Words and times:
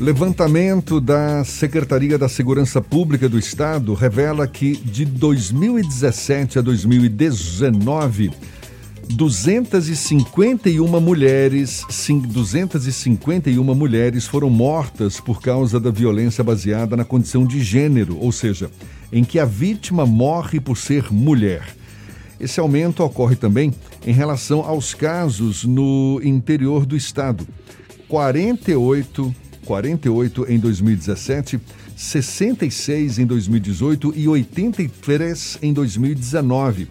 Levantamento 0.00 1.00
da 1.00 1.44
Secretaria 1.44 2.18
da 2.18 2.28
Segurança 2.28 2.80
Pública 2.80 3.28
do 3.28 3.38
Estado 3.38 3.94
revela 3.94 4.48
que 4.48 4.74
de 4.76 5.04
2017 5.04 6.58
a 6.58 6.62
2019, 6.62 8.32
251 9.10 11.00
mulheres, 11.00 11.84
sim, 11.88 12.18
251 12.18 13.62
mulheres 13.74 14.26
foram 14.26 14.50
mortas 14.50 15.20
por 15.20 15.40
causa 15.40 15.78
da 15.78 15.90
violência 15.90 16.42
baseada 16.42 16.96
na 16.96 17.04
condição 17.04 17.46
de 17.46 17.62
gênero, 17.62 18.18
ou 18.18 18.32
seja, 18.32 18.70
em 19.12 19.22
que 19.22 19.38
a 19.38 19.44
vítima 19.44 20.06
morre 20.06 20.58
por 20.58 20.76
ser 20.76 21.12
mulher. 21.12 21.76
Esse 22.40 22.58
aumento 22.58 23.04
ocorre 23.04 23.36
também 23.36 23.72
em 24.04 24.12
relação 24.12 24.60
aos 24.60 24.94
casos 24.94 25.64
no 25.64 26.20
interior 26.24 26.84
do 26.84 26.96
estado. 26.96 27.46
48, 28.08 29.32
48 29.64 30.46
em 30.48 30.58
2017, 30.58 31.60
66 31.96 33.18
em 33.18 33.26
2018 33.26 34.12
e 34.16 34.28
83 34.28 35.58
em 35.62 35.72
2019. 35.72 36.88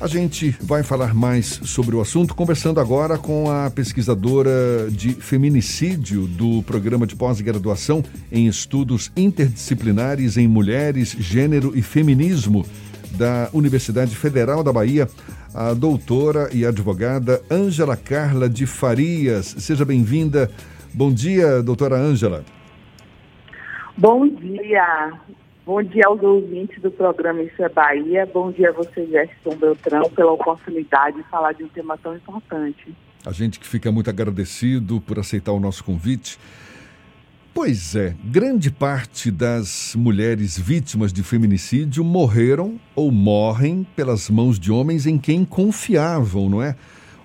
A 0.00 0.08
gente 0.08 0.54
vai 0.60 0.82
falar 0.82 1.14
mais 1.14 1.60
sobre 1.64 1.94
o 1.94 2.00
assunto 2.00 2.34
conversando 2.34 2.80
agora 2.80 3.16
com 3.16 3.50
a 3.50 3.70
pesquisadora 3.70 4.90
de 4.90 5.14
feminicídio 5.14 6.26
do 6.26 6.62
programa 6.64 7.06
de 7.06 7.14
pós-graduação 7.14 8.02
em 8.30 8.46
estudos 8.46 9.12
interdisciplinares 9.16 10.36
em 10.36 10.48
mulheres, 10.48 11.16
gênero 11.18 11.72
e 11.74 11.80
feminismo 11.80 12.66
da 13.12 13.48
Universidade 13.52 14.16
Federal 14.16 14.64
da 14.64 14.72
Bahia, 14.72 15.08
a 15.54 15.72
doutora 15.72 16.50
e 16.52 16.66
advogada 16.66 17.40
Ângela 17.48 17.96
Carla 17.96 18.48
de 18.48 18.66
Farias. 18.66 19.54
Seja 19.58 19.84
bem-vinda. 19.84 20.50
Bom 20.94 21.12
dia, 21.12 21.60
doutora 21.60 21.96
Ângela. 21.96 22.44
Bom 23.98 24.28
dia. 24.28 25.12
Bom 25.66 25.82
dia 25.82 26.04
aos 26.06 26.22
ouvintes 26.22 26.80
do 26.80 26.88
programa 26.88 27.42
Isso 27.42 27.60
é 27.64 27.68
Bahia. 27.68 28.30
Bom 28.32 28.52
dia 28.52 28.68
a 28.68 28.72
você, 28.72 29.04
Gerson 29.04 29.56
Beltrão, 29.58 30.08
pela 30.10 30.30
oportunidade 30.30 31.16
de 31.16 31.24
falar 31.24 31.50
de 31.50 31.64
um 31.64 31.68
tema 31.68 31.98
tão 31.98 32.14
importante. 32.14 32.94
A 33.26 33.32
gente 33.32 33.58
que 33.58 33.66
fica 33.66 33.90
muito 33.90 34.08
agradecido 34.08 35.00
por 35.00 35.18
aceitar 35.18 35.50
o 35.50 35.58
nosso 35.58 35.82
convite. 35.82 36.38
Pois 37.52 37.96
é, 37.96 38.14
grande 38.24 38.70
parte 38.70 39.32
das 39.32 39.96
mulheres 39.96 40.56
vítimas 40.56 41.12
de 41.12 41.24
feminicídio 41.24 42.04
morreram 42.04 42.78
ou 42.94 43.10
morrem 43.10 43.84
pelas 43.96 44.30
mãos 44.30 44.60
de 44.60 44.70
homens 44.70 45.06
em 45.06 45.18
quem 45.18 45.44
confiavam, 45.44 46.48
não 46.48 46.62
é? 46.62 46.76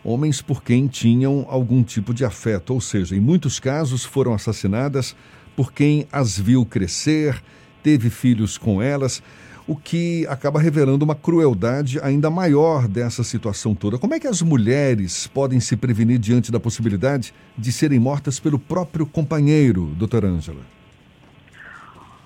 Homens 0.03 0.41
por 0.41 0.63
quem 0.63 0.87
tinham 0.87 1.45
algum 1.49 1.83
tipo 1.83 2.13
de 2.13 2.23
afeto, 2.23 2.73
ou 2.73 2.79
seja, 2.79 3.15
em 3.15 3.19
muitos 3.19 3.59
casos 3.59 4.05
foram 4.05 4.33
assassinadas 4.33 5.15
por 5.55 5.73
quem 5.73 6.07
as 6.09 6.39
viu 6.39 6.65
crescer, 6.65 7.43
teve 7.83 8.09
filhos 8.09 8.57
com 8.57 8.81
elas, 8.81 9.21
o 9.67 9.75
que 9.75 10.25
acaba 10.27 10.59
revelando 10.59 11.03
uma 11.03 11.13
crueldade 11.13 11.99
ainda 12.01 12.29
maior 12.29 12.87
dessa 12.87 13.23
situação 13.23 13.75
toda. 13.75 13.97
Como 13.97 14.13
é 14.13 14.19
que 14.19 14.27
as 14.27 14.41
mulheres 14.41 15.27
podem 15.27 15.59
se 15.59 15.75
prevenir 15.75 16.17
diante 16.17 16.51
da 16.51 16.59
possibilidade 16.59 17.33
de 17.57 17.71
serem 17.71 17.99
mortas 17.99 18.39
pelo 18.39 18.57
próprio 18.57 19.05
companheiro, 19.05 19.93
doutora 19.97 20.27
Ângela? 20.27 20.78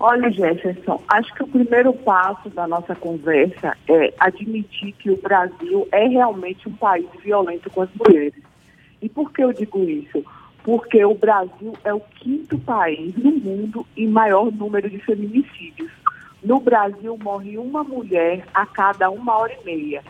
Olha, 0.06 0.30
Jefferson, 0.30 1.02
acho 1.08 1.34
que 1.34 1.44
o 1.44 1.48
primeiro 1.48 1.94
passo 1.94 2.50
da 2.50 2.68
nossa 2.68 2.94
conversa 2.94 3.78
é 3.88 4.14
admitir 4.20 4.92
que 4.92 5.10
o 5.10 5.16
Brasil 5.16 5.88
é 5.94 6.08
realmente 6.10 6.68
um 6.68 6.74
país 6.74 7.08
violento 7.24 7.70
com 7.70 7.84
as 7.84 7.90
mulheres. 7.96 8.44
E 9.02 9.08
por 9.08 9.32
que 9.32 9.42
eu 9.42 9.54
digo 9.54 9.82
isso? 9.84 10.22
porque 10.64 11.04
o 11.04 11.14
Brasil 11.14 11.74
é 11.84 11.94
o 11.94 12.00
quinto 12.00 12.58
país 12.58 13.14
no 13.18 13.32
mundo 13.32 13.86
em 13.98 14.08
maior 14.08 14.52
número 14.52 14.90
de 14.90 14.98
feminicídios. 15.00 15.92
No 16.42 16.60
Brasil 16.60 17.18
morre 17.22 17.58
uma 17.58 17.84
mulher 17.84 18.46
a 18.54 18.66
cada 18.66 19.10
uma 19.10 19.38
hora 19.38 19.54
e 19.62 19.66
meia. 19.66 20.02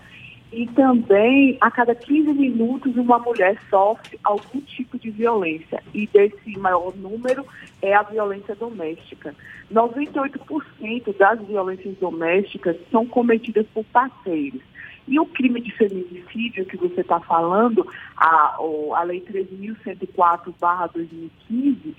E 0.55 0.67
também, 0.67 1.57
a 1.59 1.71
cada 1.71 1.95
15 1.95 2.31
minutos, 2.31 2.95
uma 2.95 3.17
mulher 3.17 3.59
sofre 3.71 4.19
algum 4.23 4.61
tipo 4.61 4.99
de 4.99 5.09
violência. 5.09 5.81
E 5.95 6.05
desse 6.05 6.55
maior 6.59 6.95
número 6.95 7.43
é 7.81 7.95
a 7.95 8.03
violência 8.03 8.53
doméstica. 8.53 9.33
98% 9.73 11.17
das 11.17 11.41
violências 11.41 11.97
domésticas 11.97 12.77
são 12.91 13.07
cometidas 13.07 13.65
por 13.73 13.83
parceiros. 13.85 14.61
E 15.07 15.19
o 15.19 15.25
crime 15.25 15.59
de 15.59 15.71
feminicídio 15.71 16.67
que 16.67 16.77
você 16.77 17.01
está 17.01 17.19
falando, 17.19 17.83
a, 18.15 18.59
a 18.95 19.03
Lei 19.03 19.21
3.104-2015, 19.21 21.95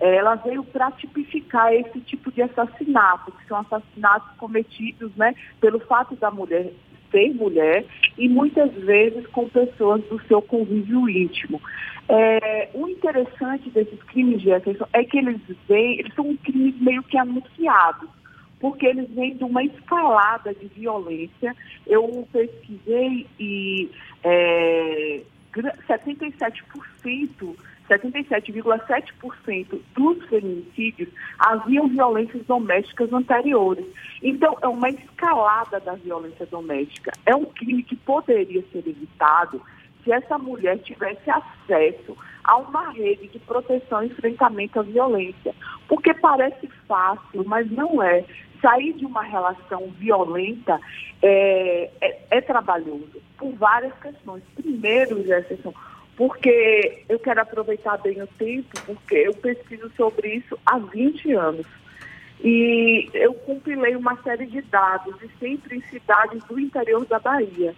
ela 0.00 0.36
veio 0.36 0.64
para 0.64 0.90
tipificar 0.92 1.74
esse 1.74 2.00
tipo 2.00 2.32
de 2.32 2.40
assassinato, 2.40 3.32
que 3.32 3.46
são 3.46 3.58
assassinatos 3.58 4.34
cometidos 4.38 5.14
né, 5.14 5.34
pelo 5.60 5.78
fato 5.80 6.16
da 6.16 6.30
mulher 6.30 6.72
ser 7.10 7.34
mulher 7.34 7.84
e 8.16 8.28
muitas 8.28 8.72
vezes 8.72 9.26
com 9.28 9.48
pessoas 9.48 10.02
do 10.04 10.20
seu 10.26 10.42
convívio 10.42 11.08
íntimo. 11.08 11.60
É, 12.08 12.70
o 12.74 12.88
interessante 12.88 13.68
desses 13.70 14.02
crimes, 14.04 14.40
Jefferson, 14.40 14.86
é 14.92 15.04
que 15.04 15.18
eles 15.18 15.40
vêm, 15.68 15.98
eles 15.98 16.14
são 16.14 16.36
crimes 16.36 16.80
meio 16.80 17.02
que 17.02 17.18
anunciados 17.18 18.08
porque 18.60 18.86
eles 18.86 19.08
vêm 19.10 19.36
de 19.36 19.44
uma 19.44 19.62
escalada 19.62 20.52
de 20.54 20.66
violência. 20.68 21.54
Eu 21.86 22.26
pesquisei 22.32 23.26
e 23.38 23.88
é, 24.24 25.20
77%, 25.88 27.56
77,7% 27.88 29.80
dos 29.94 30.24
feminicídios 30.28 31.08
haviam 31.38 31.88
violências 31.88 32.44
domésticas 32.46 33.12
anteriores. 33.12 33.86
Então, 34.22 34.56
é 34.62 34.68
uma 34.68 34.90
escalada 34.90 35.80
da 35.80 35.94
violência 35.94 36.46
doméstica. 36.46 37.12
É 37.24 37.34
um 37.34 37.46
crime 37.46 37.82
que 37.82 37.96
poderia 37.96 38.62
ser 38.72 38.86
evitado 38.86 39.62
se 40.04 40.12
essa 40.12 40.38
mulher 40.38 40.78
tivesse 40.78 41.30
acesso 41.30 42.16
a 42.44 42.56
uma 42.56 42.90
rede 42.90 43.28
de 43.28 43.38
proteção 43.40 44.02
e 44.02 44.06
enfrentamento 44.06 44.80
à 44.80 44.82
violência. 44.82 45.54
Porque 45.86 46.14
parece 46.14 46.68
fácil, 46.86 47.44
mas 47.44 47.70
não 47.70 48.02
é 48.02 48.24
sair 48.60 48.92
de 48.94 49.06
uma 49.06 49.22
relação 49.22 49.88
violenta 49.98 50.80
é, 51.22 51.90
é, 52.00 52.18
é 52.30 52.40
trabalhoso 52.40 53.20
por 53.36 53.52
várias 53.54 53.92
questões. 54.00 54.42
Primeiro, 54.54 55.22
Jefferson, 55.24 55.72
porque 56.18 57.04
eu 57.08 57.18
quero 57.20 57.40
aproveitar 57.40 57.96
bem 57.98 58.20
o 58.20 58.26
tempo, 58.26 58.68
porque 58.84 59.14
eu 59.14 59.32
pesquiso 59.34 59.88
sobre 59.96 60.34
isso 60.34 60.58
há 60.66 60.76
20 60.76 61.32
anos. 61.32 61.64
E 62.42 63.08
eu 63.14 63.32
compilei 63.34 63.94
uma 63.94 64.20
série 64.22 64.46
de 64.46 64.60
dados, 64.62 65.14
e 65.22 65.30
sempre 65.38 65.76
em 65.76 65.82
cidades 65.82 66.42
do 66.44 66.58
interior 66.58 67.06
da 67.06 67.20
Bahia. 67.20 67.72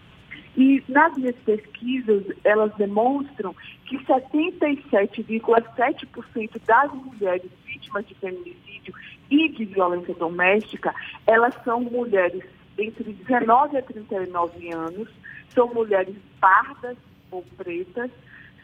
E 0.56 0.82
nas 0.88 1.14
minhas 1.18 1.36
pesquisas, 1.36 2.24
elas 2.42 2.74
demonstram 2.76 3.54
que 3.84 3.98
77,7% 3.98 6.60
das 6.66 6.94
mulheres 6.94 7.50
vítimas 7.66 8.06
de 8.06 8.14
feminicídio 8.14 8.94
e 9.30 9.50
de 9.50 9.66
violência 9.66 10.14
doméstica, 10.14 10.94
elas 11.26 11.54
são 11.62 11.82
mulheres 11.82 12.42
entre 12.78 13.12
19 13.12 13.76
a 13.76 13.82
39 13.82 14.72
anos, 14.72 15.10
são 15.50 15.66
mulheres 15.74 16.16
pardas 16.40 16.96
ou 17.30 17.44
pretas, 17.58 18.10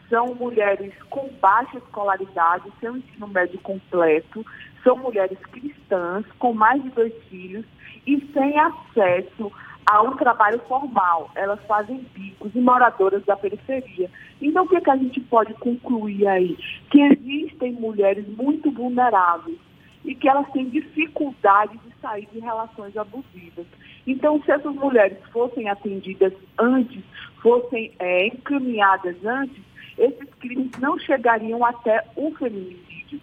são 0.09 0.35
mulheres 0.35 0.93
com 1.09 1.29
baixa 1.41 1.77
escolaridade, 1.77 2.71
sem 2.79 2.89
ensino 2.89 3.27
médio 3.27 3.59
completo, 3.59 4.45
são 4.83 4.97
mulheres 4.97 5.37
cristãs 5.51 6.25
com 6.39 6.53
mais 6.53 6.81
de 6.81 6.89
dois 6.89 7.13
filhos 7.29 7.65
e 8.05 8.19
sem 8.33 8.57
acesso 8.57 9.51
a 9.89 10.01
um 10.01 10.15
trabalho 10.15 10.59
formal. 10.67 11.29
Elas 11.35 11.59
fazem 11.65 12.05
bicos 12.13 12.53
e 12.55 12.59
moradoras 12.59 13.23
da 13.25 13.35
periferia. 13.35 14.09
Então, 14.41 14.65
o 14.65 14.67
que, 14.67 14.75
é 14.75 14.81
que 14.81 14.91
a 14.91 14.97
gente 14.97 15.19
pode 15.21 15.53
concluir 15.55 16.27
aí? 16.27 16.57
Que 16.89 17.01
existem 17.01 17.73
mulheres 17.73 18.25
muito 18.27 18.71
vulneráveis 18.71 19.57
e 20.05 20.15
que 20.15 20.29
elas 20.29 20.49
têm 20.51 20.69
dificuldade 20.69 21.77
de 21.77 21.93
sair 22.01 22.27
de 22.31 22.39
relações 22.39 22.95
abusivas. 22.95 23.65
Então, 24.05 24.41
se 24.43 24.51
essas 24.51 24.73
mulheres 24.75 25.17
fossem 25.33 25.67
atendidas 25.69 26.31
antes, 26.57 27.03
fossem 27.41 27.91
é, 27.99 28.27
encaminhadas 28.27 29.17
antes, 29.25 29.61
esses 29.97 30.29
crimes 30.39 30.71
não 30.79 30.97
chegariam 30.99 31.65
até 31.65 32.03
o 32.15 32.31
feminicídio. 32.35 33.19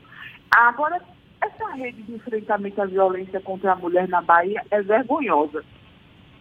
Agora, 0.50 1.00
essa 1.40 1.74
rede 1.74 2.02
de 2.02 2.14
enfrentamento 2.14 2.80
à 2.80 2.86
violência 2.86 3.40
contra 3.40 3.72
a 3.72 3.76
mulher 3.76 4.08
na 4.08 4.22
Bahia 4.22 4.62
é 4.70 4.82
vergonhosa. 4.82 5.64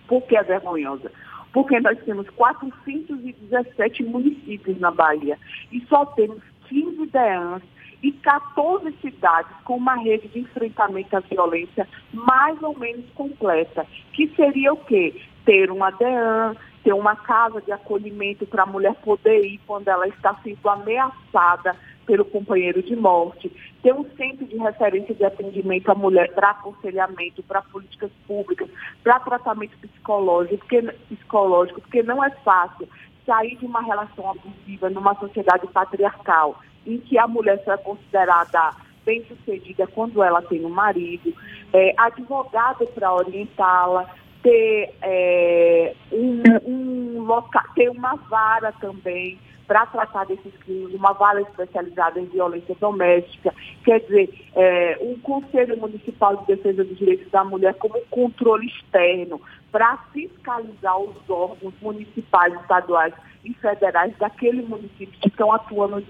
Por 0.07 0.21
que 0.23 0.35
é 0.35 0.43
vergonhosa? 0.43 1.11
Porque 1.51 1.79
nós 1.79 1.99
temos 2.03 2.29
417 2.31 4.03
municípios 4.03 4.79
na 4.79 4.91
Bahia 4.91 5.37
e 5.71 5.81
só 5.87 6.05
temos 6.05 6.41
15 6.67 7.05
DEANs 7.07 7.63
e 8.03 8.11
14 8.11 8.91
cidades 9.01 9.55
com 9.63 9.77
uma 9.77 9.95
rede 9.95 10.27
de 10.27 10.39
enfrentamento 10.39 11.15
à 11.15 11.21
violência 11.21 11.87
mais 12.13 12.61
ou 12.61 12.77
menos 12.77 13.09
completa, 13.15 13.87
que 14.11 14.27
seria 14.35 14.73
o 14.73 14.77
quê? 14.77 15.15
Ter 15.45 15.71
uma 15.71 15.89
DEAN, 15.89 16.55
ter 16.83 16.93
uma 16.93 17.15
casa 17.15 17.61
de 17.61 17.71
acolhimento 17.71 18.45
para 18.45 18.63
a 18.63 18.67
mulher 18.67 18.93
poder 18.95 19.45
ir 19.45 19.59
quando 19.65 19.87
ela 19.87 20.05
está 20.07 20.35
sendo 20.43 20.69
ameaçada 20.69 21.75
pelo 22.05 22.25
companheiro 22.25 22.83
de 22.83 22.95
morte, 22.97 23.49
ter 23.81 23.93
um 23.93 24.03
centro 24.17 24.45
de 24.45 24.57
referência 24.57 25.15
de 25.15 25.23
atendimento 25.23 25.89
à 25.89 25.95
mulher 25.95 26.33
para 26.33 26.49
aconselhamento, 26.49 27.41
para 27.43 27.61
políticas 27.61 28.11
públicas, 28.27 28.69
para 29.01 29.21
tratamento 29.21 29.77
psicológico, 29.77 30.57
porque, 30.57 30.81
psicológico, 30.81 31.79
porque 31.79 32.03
não 32.03 32.21
é 32.21 32.29
fácil 32.43 32.89
sair 33.25 33.55
de 33.55 33.65
uma 33.65 33.81
relação 33.81 34.29
abusiva 34.29 34.89
numa 34.89 35.15
sociedade 35.15 35.65
patriarcal, 35.67 36.59
em 36.85 36.97
que 36.97 37.17
a 37.17 37.27
mulher 37.27 37.61
é 37.65 37.77
considerada 37.77 38.73
bem-sucedida 39.05 39.87
quando 39.87 40.23
ela 40.23 40.41
tem 40.41 40.65
um 40.65 40.69
marido, 40.69 41.33
é, 41.73 41.93
advogado 41.97 42.85
para 42.87 43.13
orientá-la, 43.13 44.09
ter 44.41 44.93
é, 45.01 45.95
um, 46.11 46.41
um 46.65 47.21
local, 47.21 47.63
ter 47.75 47.89
uma 47.89 48.15
vara 48.15 48.71
também 48.73 49.39
para 49.65 49.85
tratar 49.85 50.25
desses 50.25 50.53
crimes, 50.57 50.93
uma 50.93 51.13
vara 51.13 51.41
especializada 51.41 52.19
em 52.19 52.25
violência 52.25 52.75
doméstica, 52.79 53.53
quer 53.85 54.01
dizer, 54.01 54.29
é, 54.55 54.97
um 55.01 55.17
Conselho 55.19 55.77
Municipal 55.77 56.35
de 56.37 56.47
Defesa 56.47 56.83
dos 56.83 56.97
Direitos 56.97 57.31
da 57.31 57.43
Mulher 57.45 57.73
como 57.75 57.99
controle 58.09 58.67
externo 58.67 59.41
para 59.71 59.97
fiscalizar 60.11 60.99
os 60.99 61.29
órgãos 61.29 61.73
municipais, 61.81 62.53
estaduais 62.61 63.13
e 63.43 63.53
federais 63.53 64.13
daquele 64.17 64.61
município 64.61 65.19
que 65.19 65.29
estão 65.29 65.51
atuando 65.51 66.05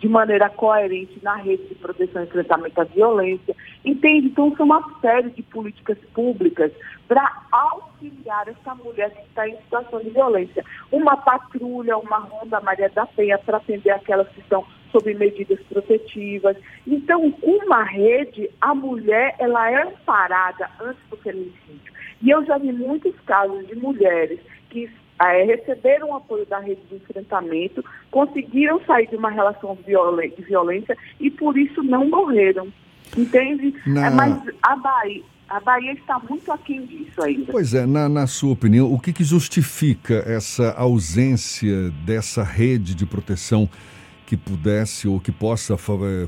de 0.00 0.08
maneira 0.08 0.48
coerente 0.48 1.18
na 1.22 1.36
rede 1.36 1.62
de 1.68 1.74
proteção 1.74 2.22
e 2.22 2.24
enfrentamento 2.24 2.80
à 2.80 2.84
violência. 2.84 3.54
Entende? 3.84 4.28
Então, 4.28 4.54
são 4.56 4.64
uma 4.64 4.82
série 5.00 5.30
de 5.30 5.42
políticas 5.42 5.98
públicas 6.14 6.72
para 7.06 7.42
auxiliar 7.52 8.48
essa 8.48 8.74
mulher 8.74 9.10
que 9.10 9.22
está 9.28 9.46
em 9.46 9.56
situação 9.58 10.00
de 10.00 10.10
violência. 10.10 10.64
Uma 10.90 11.16
patrulha, 11.18 11.98
uma 11.98 12.18
ronda 12.18 12.60
Maria 12.60 12.88
da 12.88 13.04
Penha 13.06 13.38
para 13.38 13.58
atender 13.58 13.90
aquelas 13.90 14.28
que 14.30 14.40
estão 14.40 14.64
sob 14.90 15.12
medidas 15.14 15.60
protetivas. 15.64 16.56
Então, 16.86 17.34
uma 17.42 17.82
rede, 17.84 18.50
a 18.60 18.74
mulher 18.74 19.36
ela 19.38 19.70
é 19.70 19.82
amparada 19.82 20.68
antes 20.80 21.02
do 21.10 21.16
feminicídio. 21.18 21.92
E 22.22 22.30
eu 22.30 22.44
já 22.44 22.58
vi 22.58 22.72
muitos 22.72 23.14
casos 23.20 23.66
de 23.66 23.76
mulheres 23.76 24.40
que 24.70 24.90
é, 25.20 25.44
receberam 25.44 26.10
o 26.10 26.14
apoio 26.14 26.46
da 26.46 26.58
rede 26.58 26.80
de 26.88 26.96
enfrentamento, 26.96 27.84
conseguiram 28.10 28.80
sair 28.86 29.06
de 29.08 29.16
uma 29.16 29.30
relação 29.30 29.76
de 29.76 30.42
violência 30.44 30.96
e 31.20 31.30
por 31.30 31.58
isso 31.58 31.82
não 31.82 32.08
morreram. 32.08 32.68
Entende? 33.16 33.74
Na... 33.86 34.06
É, 34.06 34.10
mas 34.10 34.42
a 34.62 34.76
Bahia, 34.76 35.22
a 35.48 35.60
Bahia 35.60 35.92
está 35.92 36.18
muito 36.28 36.50
aquém 36.50 36.86
disso 36.86 37.22
ainda. 37.22 37.52
Pois 37.52 37.74
é, 37.74 37.84
na, 37.84 38.08
na 38.08 38.26
sua 38.26 38.52
opinião, 38.52 38.92
o 38.92 38.98
que, 38.98 39.12
que 39.12 39.24
justifica 39.24 40.22
essa 40.26 40.70
ausência 40.72 41.90
dessa 42.04 42.42
rede 42.42 42.94
de 42.94 43.04
proteção 43.04 43.68
que 44.24 44.36
pudesse 44.36 45.08
ou 45.08 45.18
que 45.18 45.32
possa 45.32 45.76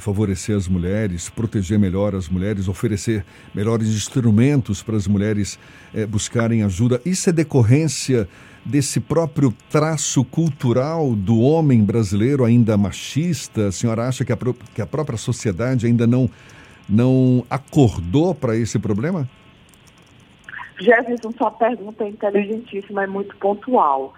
favorecer 0.01 0.57
as 0.57 0.67
mulheres, 0.67 1.31
proteger 1.31 1.79
melhor 1.79 2.17
as 2.17 2.29
mulheres, 2.29 2.67
oferecer 2.67 3.25
melhores 3.55 3.87
instrumentos 3.87 4.83
para 4.83 4.97
as 4.97 5.07
mulheres 5.07 5.57
é, 5.95 6.05
buscarem 6.05 6.65
ajuda? 6.65 7.01
Isso 7.07 7.31
é 7.31 7.33
decorrência 7.33 8.29
desse 8.65 9.01
próprio 9.01 9.53
traço 9.71 10.25
cultural 10.25 11.15
do 11.15 11.41
homem 11.41 11.85
brasileiro 11.85 12.45
ainda 12.45 12.77
machista? 12.77 13.69
A 13.69 13.73
senhora 13.73 14.09
acha 14.09 14.25
que 14.25 14.33
a, 14.33 14.39
que 14.75 14.83
a 14.83 14.87
própria 14.87 15.19
sociedade 15.19 15.87
ainda 15.87 16.07
não, 16.07 16.31
não 16.89 17.45
acordou 17.51 18.35
para 18.35 18.57
esse 18.57 18.79
problema? 18.79 19.29
Jefferson, 20.81 21.33
sua 21.33 21.51
pergunta 21.51 22.05
é 22.05 22.09
inteligentíssima, 22.09 23.05
é 23.05 23.07
muito 23.07 23.37
pontual. 23.37 24.15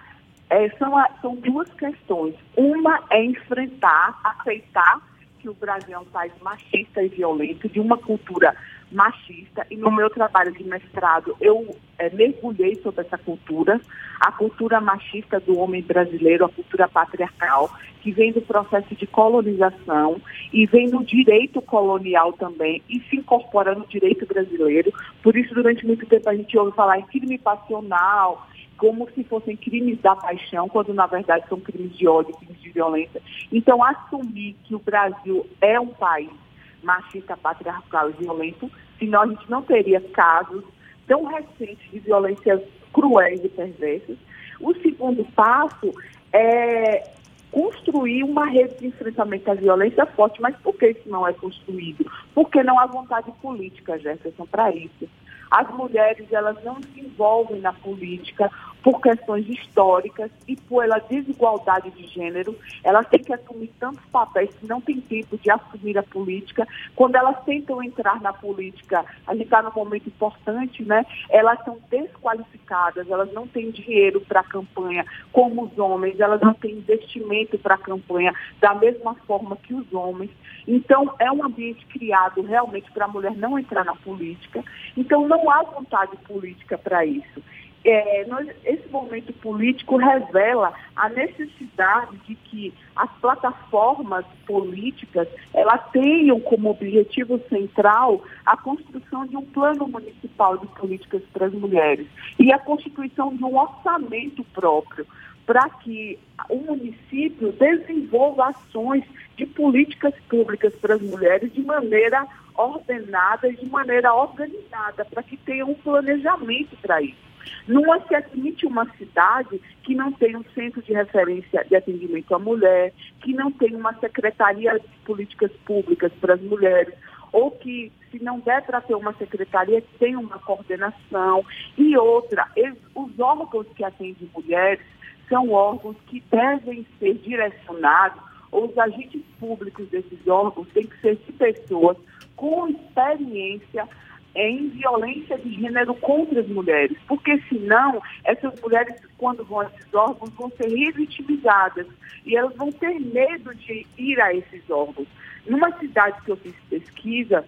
É, 0.49 0.69
são, 0.77 0.91
são 1.21 1.35
duas 1.35 1.71
questões. 1.73 2.35
Uma 2.55 3.03
é 3.09 3.23
enfrentar, 3.23 4.19
aceitar 4.23 5.01
que 5.39 5.49
o 5.49 5.53
Brasil 5.53 5.95
é 5.95 5.99
um 5.99 6.05
país 6.05 6.33
machista 6.41 7.03
e 7.03 7.07
violento, 7.09 7.69
de 7.69 7.79
uma 7.79 7.97
cultura 7.97 8.55
machista 8.91 9.65
e 9.69 9.75
no 9.75 9.91
meu 9.91 10.09
trabalho 10.09 10.51
de 10.51 10.63
mestrado 10.63 11.35
eu 11.41 11.75
é, 11.97 12.09
mergulhei 12.09 12.75
sobre 12.75 13.01
essa 13.01 13.17
cultura, 13.17 13.79
a 14.19 14.31
cultura 14.31 14.79
machista 14.79 15.39
do 15.39 15.57
homem 15.57 15.81
brasileiro, 15.81 16.45
a 16.45 16.49
cultura 16.49 16.87
patriarcal, 16.87 17.69
que 18.01 18.11
vem 18.11 18.31
do 18.31 18.41
processo 18.41 18.93
de 18.95 19.07
colonização 19.07 20.21
e 20.53 20.65
vem 20.67 20.89
do 20.89 21.03
direito 21.03 21.61
colonial 21.61 22.33
também 22.33 22.81
e 22.87 22.99
se 23.01 23.15
incorpora 23.15 23.73
no 23.73 23.85
direito 23.87 24.25
brasileiro. 24.25 24.93
Por 25.23 25.35
isso, 25.35 25.53
durante 25.55 25.85
muito 25.85 26.05
tempo, 26.05 26.29
a 26.29 26.35
gente 26.35 26.57
ouve 26.57 26.75
falar 26.75 26.99
em 26.99 27.05
crime 27.07 27.37
passional, 27.37 28.47
como 28.77 29.09
se 29.11 29.23
fossem 29.23 29.55
crimes 29.55 29.99
da 30.01 30.15
paixão, 30.15 30.69
quando 30.69 30.93
na 30.93 31.07
verdade 31.07 31.47
são 31.49 31.59
crimes 31.59 31.97
de 31.97 32.07
ódio, 32.07 32.35
crimes 32.35 32.61
de 32.61 32.69
violência. 32.69 33.21
Então, 33.51 33.83
assumir 33.83 34.55
que 34.65 34.75
o 34.75 34.79
Brasil 34.79 35.45
é 35.59 35.79
um 35.79 35.87
país 35.87 36.44
machista, 36.85 37.35
patriarcal 37.35 38.09
e 38.09 38.13
violento, 38.13 38.71
senão 38.97 39.23
a 39.23 39.27
gente 39.27 39.49
não 39.49 39.61
teria 39.61 39.99
casos 39.99 40.63
tão 41.07 41.25
recentes 41.25 41.91
de 41.91 41.99
violências 41.99 42.61
cruéis 42.93 43.43
e 43.43 43.49
perversas. 43.49 44.17
O 44.59 44.73
segundo 44.75 45.25
passo 45.35 45.91
é 46.31 47.03
construir 47.51 48.23
uma 48.23 48.45
rede 48.45 48.79
de 48.79 48.87
enfrentamento 48.87 49.49
à 49.49 49.53
violência 49.53 50.05
forte. 50.05 50.41
Mas 50.41 50.55
por 50.57 50.75
que 50.75 50.89
isso 50.89 51.07
não 51.07 51.25
é 51.25 51.31
construído? 51.31 52.05
Porque 52.33 52.61
não 52.63 52.77
há 52.77 52.85
vontade 52.85 53.31
política, 53.41 53.97
Jefferson, 53.97 54.45
para 54.45 54.71
isso. 54.71 55.07
As 55.49 55.69
mulheres 55.73 56.31
elas 56.31 56.61
não 56.63 56.81
se 56.81 56.99
envolvem 56.99 57.61
na 57.61 57.71
política 57.71 58.51
por 58.85 59.01
questões 59.01 59.49
históricas 59.49 60.29
e 60.47 60.55
pela 60.55 60.99
desigualdade 60.99 61.89
de 61.89 62.05
gênero. 62.05 62.55
Elas 62.83 63.07
têm 63.07 63.23
que 63.23 63.33
assumir 63.33 63.71
tantos 63.79 64.05
papéis 64.11 64.53
que 64.53 64.67
não 64.67 64.79
tem 64.79 65.01
tempo 65.01 65.39
de 65.39 65.49
assumir 65.49 65.97
a 65.97 66.03
política. 66.03 66.67
Quando 66.95 67.15
elas 67.15 67.43
tentam 67.45 67.81
entrar 67.81 68.21
na 68.21 68.31
política, 68.31 69.03
a 69.25 69.33
gente 69.33 69.45
está 69.45 69.63
num 69.63 69.71
momento 69.75 70.05
importante, 70.05 70.85
né? 70.85 71.03
Elas 71.31 71.57
são 71.65 71.79
desqualificadas, 71.89 73.09
elas 73.09 73.33
não 73.33 73.47
têm 73.47 73.71
dinheiro 73.71 74.21
para 74.21 74.41
a 74.41 74.43
campanha 74.43 75.03
como 75.31 75.63
os 75.63 75.75
homens, 75.79 76.19
elas 76.19 76.39
não 76.41 76.53
têm 76.53 76.73
investimento 76.73 77.57
para 77.57 77.73
a 77.73 77.79
campanha 77.79 78.35
da 78.61 78.75
mesma 78.75 79.15
forma 79.25 79.57
que 79.57 79.73
os 79.73 79.91
homens. 79.91 80.29
Então, 80.67 81.11
é 81.17 81.31
um 81.31 81.43
ambiente 81.43 81.83
criado 81.87 82.43
realmente 82.43 82.91
para 82.91 83.05
a 83.05 83.07
mulher 83.07 83.35
não 83.35 83.57
entrar 83.57 83.83
na 83.83 83.95
política. 83.95 84.63
Então, 84.95 85.27
não 85.27 85.49
há 85.49 85.63
vontade 85.63 86.15
política 86.17 86.77
para 86.77 87.03
isso 87.03 87.41
é, 87.85 88.25
nós, 88.25 88.47
esse 88.65 88.87
momento 88.89 89.31
político 89.33 89.97
revela 89.97 90.73
a 90.95 91.07
necessidade 91.09 92.17
de 92.27 92.33
que 92.33 92.73
as 92.95 93.11
plataformas 93.21 94.25
políticas 94.47 95.27
elas 95.53 95.81
tenham 95.91 96.39
como 96.39 96.71
objetivo 96.71 97.39
central 97.47 98.23
a 98.45 98.57
construção 98.57 99.27
de 99.27 99.37
um 99.37 99.45
plano 99.45 99.87
municipal 99.87 100.57
de 100.57 100.65
políticas 100.67 101.21
para 101.31 101.45
as 101.45 101.53
mulheres 101.53 102.07
e 102.39 102.51
a 102.51 102.57
constituição 102.57 103.35
de 103.35 103.43
um 103.43 103.55
orçamento 103.55 104.43
próprio 104.45 105.05
para 105.45 105.69
que 105.69 106.17
o 106.49 106.55
município 106.55 107.51
desenvolva 107.51 108.47
ações 108.47 109.03
de 109.37 109.45
políticas 109.45 110.15
públicas 110.27 110.73
para 110.81 110.95
as 110.95 111.01
mulheres 111.01 111.53
de 111.53 111.61
maneira 111.61 112.25
ordenada 112.55 113.47
e 113.47 113.55
de 113.55 113.69
maneira 113.69 114.13
organizada, 114.13 115.05
para 115.05 115.21
que 115.21 115.37
tenha 115.37 115.65
um 115.65 115.75
planejamento 115.75 116.75
para 116.81 117.01
isso. 117.01 117.24
Não 117.67 117.83
se 118.07 118.15
admite 118.15 118.65
uma 118.65 118.85
cidade 118.97 119.61
que 119.83 119.95
não 119.95 120.11
tem 120.11 120.35
um 120.35 120.43
centro 120.53 120.81
de 120.81 120.93
referência 120.93 121.63
de 121.65 121.75
atendimento 121.75 122.33
à 122.33 122.39
mulher, 122.39 122.93
que 123.21 123.33
não 123.33 123.51
tem 123.51 123.75
uma 123.75 123.93
secretaria 123.99 124.79
de 124.79 124.87
políticas 125.05 125.51
públicas 125.65 126.11
para 126.19 126.35
as 126.35 126.41
mulheres, 126.41 126.93
ou 127.31 127.51
que, 127.51 127.91
se 128.11 128.23
não 128.23 128.39
der 128.39 128.61
para 128.63 128.81
ter 128.81 128.95
uma 128.95 129.13
secretaria, 129.13 129.83
tem 129.99 130.15
uma 130.15 130.39
coordenação. 130.39 131.45
E 131.77 131.97
outra, 131.97 132.47
os 132.95 133.19
órgãos 133.19 133.67
que 133.75 133.83
atendem 133.83 134.29
mulheres 134.33 134.85
são 135.27 135.51
órgãos 135.51 135.97
que 136.07 136.23
devem 136.31 136.85
ser 136.99 137.15
direcionados, 137.15 138.21
ou 138.51 138.67
os 138.69 138.77
agentes 138.77 139.21
públicos 139.39 139.87
desses 139.89 140.27
órgãos 140.27 140.67
têm 140.69 140.87
que 140.87 140.97
ser 141.01 141.15
de 141.17 141.31
pessoas 141.33 141.97
com 142.35 142.67
experiência 142.67 143.87
em 144.35 144.69
violência 144.69 145.37
de 145.37 145.53
gênero 145.53 145.95
contra 145.95 146.41
as 146.41 146.47
mulheres, 146.47 146.97
porque 147.07 147.41
senão 147.49 148.01
essas 148.23 148.59
mulheres, 148.61 148.95
quando 149.17 149.45
vão 149.45 149.61
a 149.61 149.65
esses 149.65 149.93
órgãos, 149.93 150.29
vão 150.31 150.51
ser 150.51 150.67
revitimizadas 150.67 151.87
e 152.25 152.35
elas 152.35 152.55
vão 152.55 152.71
ter 152.71 152.99
medo 152.99 153.55
de 153.55 153.85
ir 153.97 154.19
a 154.19 154.33
esses 154.33 154.69
órgãos. 154.69 155.07
Numa 155.47 155.71
cidade 155.79 156.21
que 156.23 156.31
eu 156.31 156.37
fiz 156.37 156.55
pesquisa, 156.69 157.45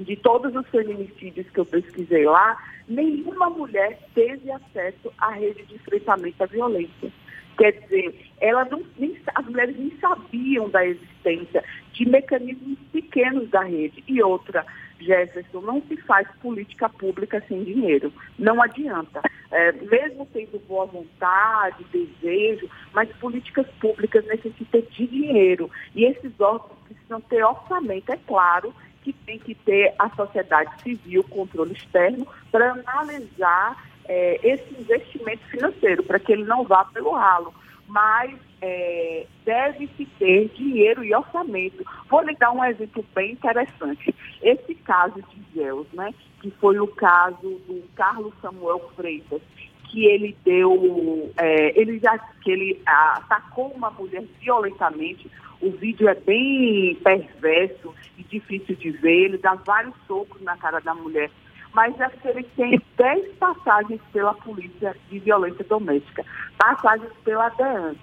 de 0.00 0.16
todos 0.16 0.54
os 0.54 0.66
feminicídios 0.68 1.48
que 1.50 1.60
eu 1.60 1.66
pesquisei 1.66 2.24
lá, 2.24 2.58
nenhuma 2.88 3.48
mulher 3.50 3.98
teve 4.14 4.50
acesso 4.50 5.12
à 5.18 5.30
rede 5.30 5.64
de 5.64 5.74
enfrentamento 5.74 6.42
à 6.42 6.46
violência. 6.46 7.12
Quer 7.56 7.72
dizer, 7.72 8.32
ela 8.40 8.64
não, 8.64 8.82
nem, 8.98 9.16
as 9.34 9.46
mulheres 9.46 9.78
nem 9.78 9.92
sabiam 10.00 10.68
da 10.68 10.84
existência 10.84 11.62
de 11.92 12.08
mecanismos 12.08 12.78
pequenos 12.92 13.48
da 13.50 13.62
rede. 13.62 14.02
E 14.08 14.20
outra, 14.20 14.66
Jefferson, 15.04 15.60
não 15.60 15.82
se 15.82 15.96
faz 15.98 16.26
política 16.42 16.88
pública 16.88 17.42
sem 17.46 17.62
dinheiro. 17.62 18.12
Não 18.38 18.62
adianta. 18.62 19.20
É, 19.50 19.72
mesmo 19.72 20.26
tendo 20.32 20.58
boa 20.66 20.86
vontade, 20.86 21.84
desejo, 21.92 22.68
mas 22.92 23.08
políticas 23.16 23.66
públicas 23.80 24.24
necessitam 24.26 24.80
de 24.90 25.06
dinheiro. 25.06 25.70
E 25.94 26.04
esses 26.04 26.32
órgãos 26.40 26.78
precisam 26.86 27.20
ter 27.20 27.44
orçamento, 27.44 28.10
é 28.10 28.18
claro, 28.26 28.74
que 29.02 29.12
tem 29.12 29.38
que 29.38 29.54
ter 29.54 29.94
a 29.98 30.08
sociedade 30.10 30.82
civil, 30.82 31.22
controle 31.24 31.74
externo, 31.74 32.26
para 32.50 32.72
analisar 32.72 33.76
é, 34.06 34.40
esse 34.42 34.80
investimento 34.80 35.44
financeiro, 35.44 36.02
para 36.02 36.18
que 36.18 36.32
ele 36.32 36.44
não 36.44 36.64
vá 36.64 36.84
pelo 36.86 37.12
ralo. 37.12 37.54
Mas 37.86 38.34
é, 38.64 39.26
deve-se 39.44 40.06
ter 40.18 40.48
dinheiro 40.54 41.04
e 41.04 41.14
orçamento. 41.14 41.84
Vou 42.08 42.22
lhe 42.22 42.34
dar 42.36 42.50
um 42.50 42.64
exemplo 42.64 43.04
bem 43.14 43.32
interessante. 43.32 44.14
Esse 44.42 44.74
caso 44.76 45.22
de 45.22 45.42
Zeus, 45.54 45.86
né, 45.92 46.14
que 46.40 46.50
foi 46.52 46.78
o 46.80 46.86
caso 46.86 47.60
do 47.66 47.82
Carlos 47.94 48.32
Samuel 48.40 48.90
Freitas, 48.96 49.42
que 49.90 50.06
ele 50.06 50.34
deu, 50.44 51.30
é, 51.36 51.78
ele 51.78 51.98
já 51.98 52.18
que 52.18 52.50
ele 52.50 52.80
atacou 52.86 53.68
uma 53.68 53.90
mulher 53.90 54.24
violentamente. 54.40 55.30
O 55.60 55.70
vídeo 55.70 56.08
é 56.08 56.14
bem 56.14 56.96
perverso 56.96 57.94
e 58.18 58.24
difícil 58.24 58.76
de 58.76 58.90
ver. 58.92 59.26
Ele 59.26 59.38
dá 59.38 59.54
vários 59.54 59.94
socos 60.06 60.40
na 60.40 60.56
cara 60.56 60.80
da 60.80 60.94
mulher 60.94 61.30
mas 61.74 61.98
é 62.00 62.08
que 62.08 62.28
ele 62.28 62.44
tem 62.56 62.80
10 62.96 63.34
passagens 63.34 64.00
pela 64.12 64.32
polícia 64.32 64.94
de 65.10 65.18
violência 65.18 65.64
doméstica, 65.64 66.24
passagens 66.56 67.12
pela 67.24 67.48
DEAN. 67.48 67.96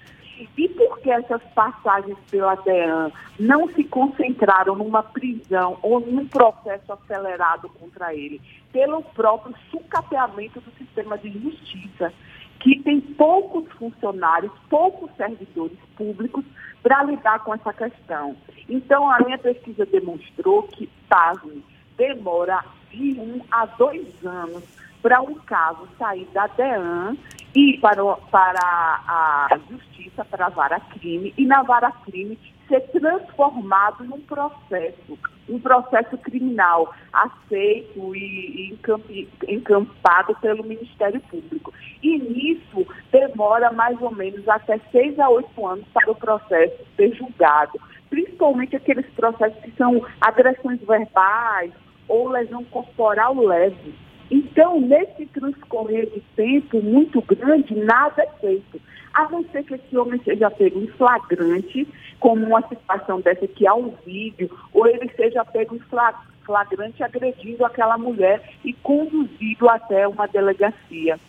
E 0.56 0.68
por 0.68 0.98
que 1.00 1.10
essas 1.10 1.42
passagens 1.54 2.16
pela 2.30 2.54
DEAN 2.56 3.10
não 3.38 3.68
se 3.68 3.84
concentraram 3.84 4.76
numa 4.76 5.02
prisão 5.02 5.78
ou 5.82 6.00
num 6.00 6.26
processo 6.26 6.92
acelerado 6.92 7.68
contra 7.80 8.14
ele? 8.14 8.40
Pelo 8.72 9.02
próprio 9.02 9.54
sucateamento 9.70 10.60
do 10.60 10.70
sistema 10.72 11.18
de 11.18 11.30
justiça, 11.30 12.12
que 12.60 12.80
tem 12.82 13.00
poucos 13.00 13.70
funcionários, 13.72 14.52
poucos 14.70 15.10
servidores 15.16 15.78
públicos 15.96 16.44
para 16.82 17.02
lidar 17.02 17.40
com 17.40 17.54
essa 17.54 17.72
questão. 17.72 18.36
Então, 18.68 19.10
a 19.10 19.18
minha 19.20 19.38
pesquisa 19.38 19.84
demonstrou 19.86 20.62
que, 20.64 20.88
pasme, 21.08 21.64
demora 21.96 22.64
de 22.90 23.18
um 23.18 23.40
a 23.50 23.66
dois 23.66 24.06
anos 24.24 24.62
para 25.02 25.20
um 25.20 25.34
caso 25.34 25.88
sair 25.98 26.26
da 26.32 26.46
DEAN 26.46 27.16
e 27.54 27.76
para, 27.78 28.02
para 28.30 28.60
a 28.62 29.58
justiça, 29.68 30.24
para 30.24 30.46
a 30.46 30.50
vara 30.50 30.80
crime, 30.80 31.34
e 31.36 31.44
na 31.44 31.62
vara 31.62 31.90
crime 32.04 32.38
ser 32.68 32.80
transformado 32.92 34.04
num 34.04 34.20
processo, 34.20 35.18
um 35.48 35.58
processo 35.58 36.16
criminal 36.18 36.94
aceito 37.12 38.14
e, 38.14 38.72
e 38.72 39.54
encampado 39.54 40.34
pelo 40.40 40.64
Ministério 40.64 41.20
Público. 41.20 41.72
E 42.02 42.18
nisso 42.18 42.86
demora 43.10 43.72
mais 43.72 44.00
ou 44.00 44.14
menos 44.14 44.48
até 44.48 44.78
seis 44.90 45.18
a 45.18 45.28
oito 45.28 45.66
anos 45.66 45.84
para 45.92 46.10
o 46.10 46.14
processo 46.14 46.78
ser 46.96 47.14
julgado, 47.14 47.78
principalmente 48.08 48.76
aqueles 48.76 49.06
processos 49.10 49.60
que 49.62 49.72
são 49.72 50.06
agressões 50.20 50.80
verbais 50.80 51.72
ou 52.08 52.28
lesão 52.28 52.64
corporal 52.64 53.34
leve. 53.34 53.94
Então, 54.32 54.80
nesse 54.80 55.26
transcorrer 55.26 56.08
de 56.08 56.20
tempo 56.34 56.80
muito 56.80 57.20
grande, 57.20 57.74
nada 57.74 58.22
é 58.22 58.26
feito. 58.40 58.80
A 59.12 59.28
não 59.28 59.44
ser 59.52 59.62
que 59.62 59.74
esse 59.74 59.94
homem 59.94 60.18
seja 60.24 60.50
pego 60.50 60.80
em 60.80 60.86
flagrante, 60.86 61.86
como 62.18 62.46
uma 62.46 62.66
situação 62.66 63.20
dessa 63.20 63.46
que 63.46 63.66
há 63.66 63.74
um 63.74 63.92
vídeo, 64.06 64.50
ou 64.72 64.86
ele 64.86 65.12
seja 65.14 65.44
pego 65.44 65.76
em 65.76 65.82
flagrante 66.46 67.02
agredindo 67.02 67.62
aquela 67.62 67.98
mulher 67.98 68.42
e 68.64 68.72
conduzido 68.72 69.68
até 69.68 70.08
uma 70.08 70.26
delegacia. 70.26 71.20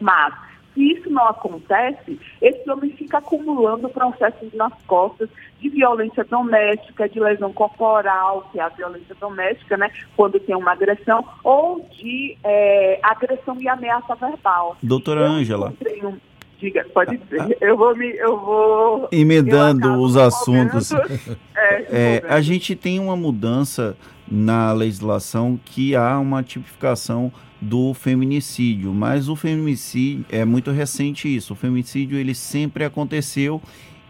Mas 0.00 0.32
se 0.74 0.92
isso 0.92 1.10
não 1.10 1.26
acontece, 1.26 2.18
esse 2.40 2.70
homem 2.70 2.90
fica 2.92 3.18
acumulando 3.18 3.88
processos 3.88 4.52
nas 4.54 4.72
costas 4.86 5.28
de 5.60 5.68
violência 5.68 6.24
doméstica, 6.24 7.08
de 7.08 7.20
lesão 7.20 7.52
corporal, 7.52 8.48
que 8.50 8.58
é 8.58 8.62
a 8.62 8.68
violência 8.68 9.14
doméstica, 9.20 9.76
né? 9.76 9.90
Quando 10.16 10.38
tem 10.40 10.54
uma 10.54 10.72
agressão, 10.72 11.24
ou 11.44 11.86
de 11.90 12.36
é, 12.44 12.98
agressão 13.02 13.56
e 13.60 13.68
ameaça 13.68 14.14
verbal. 14.14 14.76
Doutora 14.82 15.22
Ângela. 15.22 15.74
Um... 16.02 16.16
Diga, 16.58 16.86
pode 16.92 17.16
dizer. 17.16 17.56
Eu 17.58 17.74
vou 17.74 17.96
me. 17.96 18.14
Eu 18.16 18.38
vou. 18.38 19.08
Emendando 19.10 19.94
os 19.94 20.14
assuntos. 20.16 20.92
é, 21.56 21.86
é, 21.90 22.24
a 22.28 22.40
gente 22.42 22.76
tem 22.76 23.00
uma 23.00 23.16
mudança 23.16 23.96
na 24.30 24.70
legislação 24.72 25.58
que 25.64 25.96
há 25.96 26.18
uma 26.18 26.42
tipificação 26.42 27.32
do 27.60 27.92
feminicídio, 27.92 28.92
mas 28.94 29.28
o 29.28 29.36
feminicídio 29.36 30.24
é 30.30 30.44
muito 30.44 30.70
recente 30.70 31.34
isso. 31.34 31.52
O 31.52 31.56
feminicídio 31.56 32.18
ele 32.18 32.34
sempre 32.34 32.84
aconteceu 32.84 33.60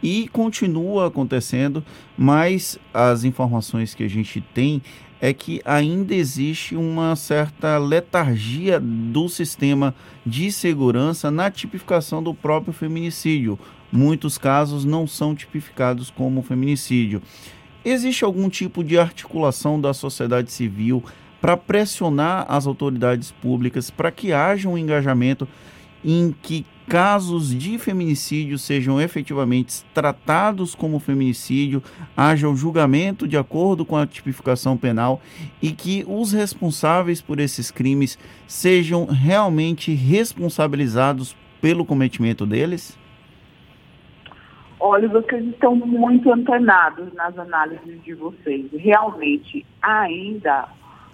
e 0.03 0.29
continua 0.29 1.09
acontecendo, 1.09 1.85
mas 2.17 2.79
as 2.95 3.25
informações 3.25 3.95
que 3.95 4.05
a 4.05 4.09
gente 4.09 4.41
tem 4.41 4.81
é 5.21 5.35
que 5.35 5.61
ainda 5.65 6.15
existe 6.15 6.75
uma 6.75 7.15
certa 7.15 7.77
letargia 7.77 8.81
do 8.81 9.29
sistema 9.29 9.95
de 10.25 10.51
segurança 10.51 11.31
na 11.31 11.51
tipificação 11.51 12.23
do 12.23 12.33
próprio 12.33 12.73
feminicídio. 12.73 13.59
Muitos 13.93 14.39
casos 14.39 14.85
não 14.85 15.07
são 15.07 15.35
tipificados 15.35 16.11
como 16.11 16.43
feminicídio. 16.43 17.21
Existe 17.85 18.25
algum 18.25 18.49
tipo 18.49 18.83
de 18.83 18.99
articulação 18.99 19.81
da 19.81 19.93
sociedade 19.93 20.51
civil 20.53 21.05
para 21.41 21.57
pressionar 21.57 22.47
as 22.49 22.67
autoridades 22.67 23.31
públicas 23.31 23.91
para 23.91 24.11
que 24.11 24.33
haja 24.33 24.69
um 24.69 24.77
engajamento 24.77 25.49
em 26.05 26.35
que 26.43 26.65
casos 26.89 27.57
de 27.57 27.79
feminicídio 27.79 28.59
sejam 28.59 29.01
efetivamente 29.01 29.85
tratados 29.95 30.75
como 30.75 30.99
feminicídio, 30.99 31.81
haja 32.17 32.49
o 32.49 32.53
um 32.53 32.57
julgamento 32.57 33.29
de 33.29 33.37
acordo 33.37 33.85
com 33.85 33.97
a 33.97 34.07
tipificação 34.07 34.77
penal 34.77 35.21
e 35.63 35.71
que 35.71 36.05
os 36.09 36.33
responsáveis 36.33 37.23
por 37.23 37.39
esses 37.39 37.71
crimes 37.71 38.19
sejam 38.45 39.05
realmente 39.05 39.95
responsabilizados 39.95 41.37
pelo 41.61 41.85
cometimento 41.85 42.45
deles? 42.45 42.99
Olha, 44.81 45.09
vocês 45.09 45.47
estão 45.47 45.77
muito 45.77 46.33
antenados 46.33 47.13
nas 47.13 47.39
análises 47.39 48.03
de 48.03 48.15
vocês. 48.15 48.67
Realmente, 48.73 49.65
ainda 49.81 50.67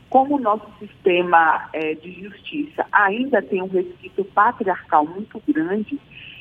como 0.09 0.37
o 0.37 0.41
nosso 0.41 0.67
sistema 0.79 1.69
é, 1.73 1.95
de 1.95 2.23
justiça 2.23 2.87
ainda 2.93 3.43
tem 3.43 3.63
um 3.63 3.69
resquício 3.69 4.25
patriarcal 4.25 5.07
muito 5.07 5.43
grande 5.49 5.99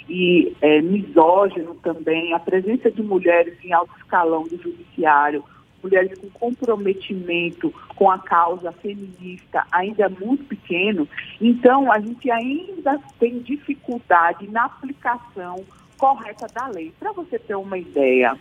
e 0.07 0.55
é, 0.61 0.81
misógino 0.81 1.75
também, 1.75 2.33
a 2.33 2.39
presença 2.39 2.91
de 2.91 3.01
mulheres 3.01 3.57
em 3.63 3.73
alto 3.73 3.91
escalão 3.97 4.43
do 4.43 4.61
judiciário, 4.61 5.43
mulheres 5.81 6.17
com 6.19 6.29
comprometimento 6.29 7.73
com 7.95 8.09
a 8.09 8.19
causa 8.19 8.71
feminista 8.71 9.65
ainda 9.71 10.05
é 10.05 10.09
muito 10.09 10.43
pequeno, 10.45 11.07
então 11.41 11.91
a 11.91 11.99
gente 11.99 12.29
ainda 12.29 12.99
tem 13.19 13.39
dificuldade 13.39 14.47
na 14.47 14.65
aplicação 14.65 15.63
correta 15.97 16.47
da 16.53 16.67
lei. 16.67 16.93
Para 16.99 17.11
você 17.11 17.39
ter 17.39 17.55
uma 17.55 17.77
ideia, 17.77 18.37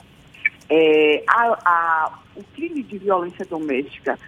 é, 0.68 1.22
a, 1.28 1.58
a, 1.64 2.18
o 2.36 2.42
crime 2.54 2.82
de 2.82 2.98
violência 2.98 3.44
doméstica 3.44 4.18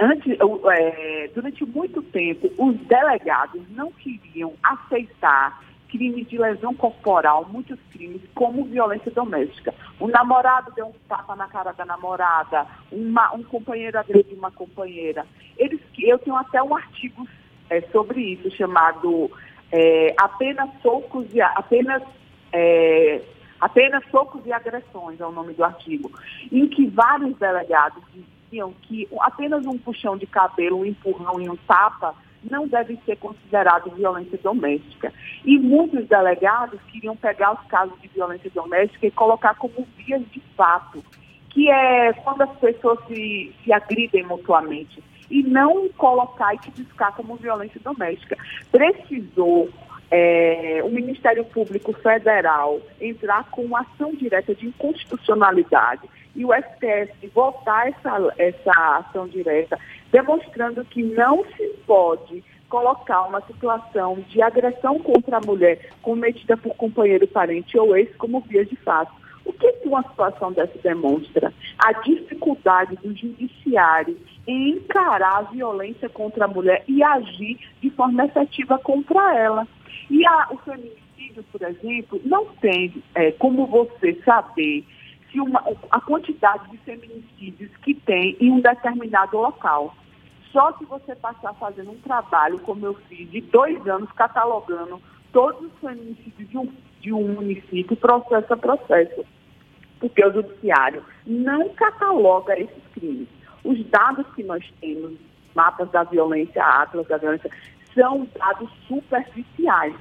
antes, 0.00 0.36
é, 0.72 1.30
durante 1.34 1.64
muito 1.64 2.02
tempo, 2.02 2.50
os 2.58 2.76
delegados 2.86 3.62
não 3.70 3.90
queriam 3.92 4.52
aceitar 4.62 5.62
crimes 5.88 6.28
de 6.28 6.36
lesão 6.36 6.74
corporal, 6.74 7.46
muitos 7.50 7.78
crimes, 7.92 8.20
como 8.34 8.64
violência 8.64 9.10
doméstica. 9.10 9.74
O 9.98 10.08
namorado 10.08 10.72
deu 10.74 10.88
um 10.88 10.94
tapa 11.08 11.34
na 11.36 11.46
cara 11.46 11.72
da 11.72 11.84
namorada, 11.84 12.66
uma, 12.92 13.34
um 13.34 13.42
companheiro 13.42 13.98
agrediu 13.98 14.36
uma 14.36 14.50
companheira. 14.50 15.24
Eles, 15.56 15.80
eu 15.98 16.18
tenho 16.18 16.36
até 16.36 16.62
um 16.62 16.76
artigo 16.76 17.26
é, 17.70 17.80
sobre 17.92 18.20
isso, 18.20 18.50
chamado 18.50 19.30
é, 19.72 20.14
Apenas 20.18 20.70
Socos 20.82 21.26
e 21.32 21.40
Apenas. 21.40 22.02
É, 22.52 23.22
apenas 23.60 24.04
socos 24.10 24.44
e 24.44 24.52
agressões 24.52 25.20
é 25.20 25.26
o 25.26 25.32
nome 25.32 25.54
do 25.54 25.64
artigo, 25.64 26.10
em 26.52 26.68
que 26.68 26.86
vários 26.86 27.36
delegados 27.38 28.02
diziam 28.56 28.72
que 28.82 29.06
apenas 29.20 29.66
um 29.66 29.76
puxão 29.76 30.16
de 30.16 30.26
cabelo, 30.26 30.80
um 30.80 30.84
empurrão 30.84 31.40
e 31.40 31.48
um 31.48 31.56
tapa 31.56 32.14
não 32.48 32.66
deve 32.66 32.98
ser 33.04 33.16
considerado 33.16 33.90
violência 33.90 34.38
doméstica. 34.42 35.12
E 35.44 35.58
muitos 35.58 36.06
delegados 36.06 36.80
queriam 36.90 37.16
pegar 37.16 37.52
os 37.54 37.66
casos 37.66 38.00
de 38.00 38.08
violência 38.08 38.50
doméstica 38.54 39.06
e 39.06 39.10
colocar 39.10 39.54
como 39.54 39.86
vias 39.96 40.22
de 40.30 40.40
fato, 40.56 41.04
que 41.50 41.68
é 41.70 42.12
quando 42.12 42.42
as 42.42 42.56
pessoas 42.58 42.98
se, 43.06 43.52
se 43.64 43.72
agridem 43.72 44.24
mutuamente, 44.24 45.02
e 45.28 45.42
não 45.42 45.88
colocar 45.90 46.54
e 46.54 46.58
tipificar 46.58 47.12
como 47.16 47.34
violência 47.36 47.80
doméstica. 47.82 48.36
Precisou 48.70 49.68
é, 50.10 50.80
o 50.84 50.88
Ministério 50.88 51.44
Público 51.44 51.92
Federal 51.92 52.80
entrar 53.00 53.50
com 53.50 53.62
uma 53.62 53.80
ação 53.80 54.14
direta 54.14 54.54
de 54.54 54.66
inconstitucionalidade 54.66 56.08
e 56.34 56.44
o 56.44 56.50
STF 56.52 57.28
votar 57.34 57.88
essa, 57.88 58.34
essa 58.38 58.98
ação 58.98 59.26
direta, 59.26 59.78
demonstrando 60.12 60.84
que 60.84 61.02
não 61.02 61.44
se 61.56 61.66
pode 61.86 62.44
colocar 62.68 63.22
uma 63.22 63.40
situação 63.42 64.22
de 64.28 64.42
agressão 64.42 64.98
contra 64.98 65.38
a 65.38 65.40
mulher 65.40 65.90
cometida 66.02 66.56
por 66.56 66.74
companheiro, 66.74 67.26
parente 67.26 67.78
ou 67.78 67.96
ex 67.96 68.14
como 68.16 68.40
via 68.40 68.64
de 68.64 68.76
fato. 68.76 69.12
O 69.46 69.52
que, 69.52 69.72
que 69.72 69.88
uma 69.88 70.02
situação 70.02 70.52
dessa 70.52 70.76
demonstra? 70.78 71.54
A 71.78 71.92
dificuldade 71.92 72.96
do 72.96 73.16
judiciário 73.16 74.18
em 74.46 74.70
encarar 74.70 75.38
a 75.38 75.42
violência 75.42 76.08
contra 76.08 76.44
a 76.44 76.48
mulher 76.48 76.84
e 76.88 77.02
agir 77.02 77.58
de 77.80 77.88
forma 77.90 78.24
efetiva 78.24 78.78
contra 78.78 79.34
ela. 79.36 79.66
E 80.10 80.26
a, 80.26 80.48
o 80.50 80.58
feminicídio, 80.58 81.44
por 81.52 81.62
exemplo, 81.62 82.20
não 82.24 82.46
tem 82.60 83.02
é, 83.14 83.30
como 83.32 83.66
você 83.66 84.20
saber 84.24 84.84
se 85.30 85.40
uma, 85.40 85.62
a 85.90 86.00
quantidade 86.00 86.68
de 86.70 86.78
feminicídios 86.78 87.70
que 87.78 87.94
tem 87.94 88.36
em 88.40 88.50
um 88.50 88.60
determinado 88.60 89.38
local. 89.38 89.94
Só 90.52 90.72
se 90.78 90.84
você 90.86 91.14
passar 91.14 91.54
fazendo 91.54 91.90
um 91.90 92.00
trabalho, 92.00 92.58
como 92.60 92.84
eu 92.84 92.94
fiz, 93.08 93.30
de 93.30 93.40
dois 93.42 93.86
anos, 93.86 94.10
catalogando 94.12 95.00
todos 95.32 95.66
os 95.66 95.80
feminicídios 95.80 96.48
de 96.48 96.58
um, 96.58 96.72
de 97.00 97.12
um 97.12 97.34
município, 97.34 97.96
processo 97.96 98.52
a 98.52 98.56
processo. 98.56 99.24
Porque 100.00 100.24
o 100.24 100.32
judiciário 100.32 101.02
não 101.26 101.68
cataloga 101.70 102.58
esses 102.58 102.82
crimes. 102.92 103.28
Os 103.64 103.84
dados 103.86 104.26
que 104.34 104.42
nós 104.42 104.64
temos, 104.80 105.14
mapas 105.54 105.90
da 105.90 106.04
violência, 106.04 106.62
atlas 106.62 107.06
da 107.08 107.16
violência, 107.16 107.50
são 107.94 108.28
dados 108.38 108.70
superficiais, 108.86 109.94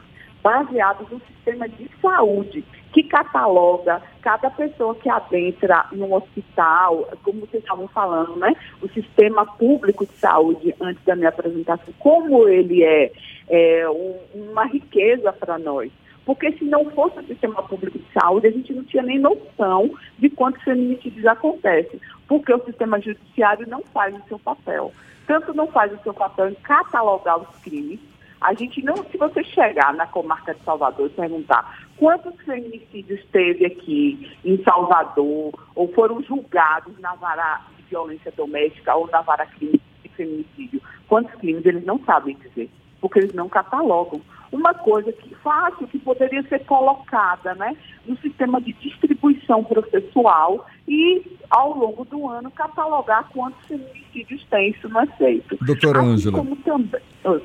baseados 0.44 1.10
no 1.10 1.20
sistema 1.22 1.68
de 1.68 1.90
saúde, 2.02 2.64
que 2.94 3.04
cataloga 3.04 4.02
cada 4.22 4.50
pessoa 4.50 4.96
que 4.96 5.10
adentra 5.10 5.86
num 5.92 6.14
hospital, 6.14 7.10
como 7.24 7.42
vocês 7.42 7.64
estavam 7.64 7.88
falando, 7.88 8.36
né? 8.38 8.54
O 8.82 8.88
sistema 8.90 9.46
público 9.46 10.06
de 10.06 10.14
saúde, 10.14 10.76
antes 10.80 11.04
da 11.04 11.16
minha 11.16 11.30
apresentação, 11.30 11.94
como 12.00 12.48
ele 12.48 12.84
é, 12.84 13.12
é 13.50 13.90
um, 13.90 14.18
uma 14.34 14.66
riqueza 14.66 15.34
para 15.34 15.58
nós. 15.58 15.92
Porque 16.26 16.52
se 16.54 16.66
não 16.66 16.90
fosse 16.92 17.20
o 17.20 17.28
sistema 17.28 17.62
público 17.64 18.00
de 18.00 18.12
saúde, 18.12 18.48
a 18.48 18.52
gente 18.52 18.74
não 18.74 18.84
tinha 18.84 19.04
nem 19.04 19.20
noção 19.20 19.92
de 20.18 20.30
quantos 20.30 20.64
feminicídios 20.64 21.26
acontecem. 21.26 22.00
Porque 22.28 22.54
o 22.54 22.66
sistema 22.66 23.00
judiciário 23.00 23.68
não 23.70 23.82
faz 23.94 24.16
o 24.16 24.28
seu 24.28 24.40
papel. 24.40 24.92
Tanto 25.28 25.54
não 25.54 25.68
faz 25.68 25.94
o 25.94 26.02
seu 26.04 26.14
papel 26.14 26.50
em 26.50 26.56
catalogar 26.56 27.38
os 27.38 27.58
crimes, 27.60 28.00
a 28.46 28.54
gente 28.54 28.84
não, 28.84 28.96
se 29.10 29.18
você 29.18 29.44
chegar 29.44 29.94
na 29.94 30.06
comarca 30.06 30.54
de 30.54 30.62
Salvador 30.64 31.08
e 31.08 31.10
perguntar 31.10 31.88
quantos 31.98 32.40
feminicídios 32.44 33.24
teve 33.32 33.66
aqui 33.66 34.32
em 34.44 34.62
Salvador, 34.64 35.52
ou 35.74 35.92
foram 35.94 36.22
julgados 36.22 36.98
na 37.00 37.16
vara 37.16 37.62
de 37.78 37.84
violência 37.90 38.32
doméstica 38.36 38.96
ou 38.96 39.10
na 39.10 39.22
vara 39.22 39.46
crime 39.46 39.82
de 40.04 40.10
feminicídio, 40.10 40.82
quantos 41.08 41.34
crimes 41.40 41.66
eles 41.66 41.84
não 41.86 41.98
sabem 42.04 42.36
dizer, 42.36 42.70
porque 43.06 43.20
eles 43.20 43.36
não 43.36 43.48
catalogam 43.48 44.20
uma 44.52 44.74
coisa 44.74 45.12
que 45.12 45.36
fácil, 45.36 45.88
que 45.88 46.00
poderia 46.00 46.42
ser 46.48 46.66
colocada 46.66 47.54
né, 47.54 47.78
no 48.08 48.18
sistema 48.18 48.60
de 48.60 48.74
distribuição 48.74 49.64
processual 49.64 50.66
e, 50.88 51.22
ao 51.48 51.78
longo 51.78 52.04
do 52.06 52.28
ano, 52.28 52.50
catalogar 52.50 53.30
quantos 53.32 53.64
feminicídios 53.68 54.44
tem, 54.50 54.72
isso 54.72 54.90
não 54.90 55.02
é 55.02 55.06
feito. 55.18 55.56
Doutora 55.64 56.00
assim 56.00 56.10
Ângela. 56.10 56.46
Também... 56.64 56.90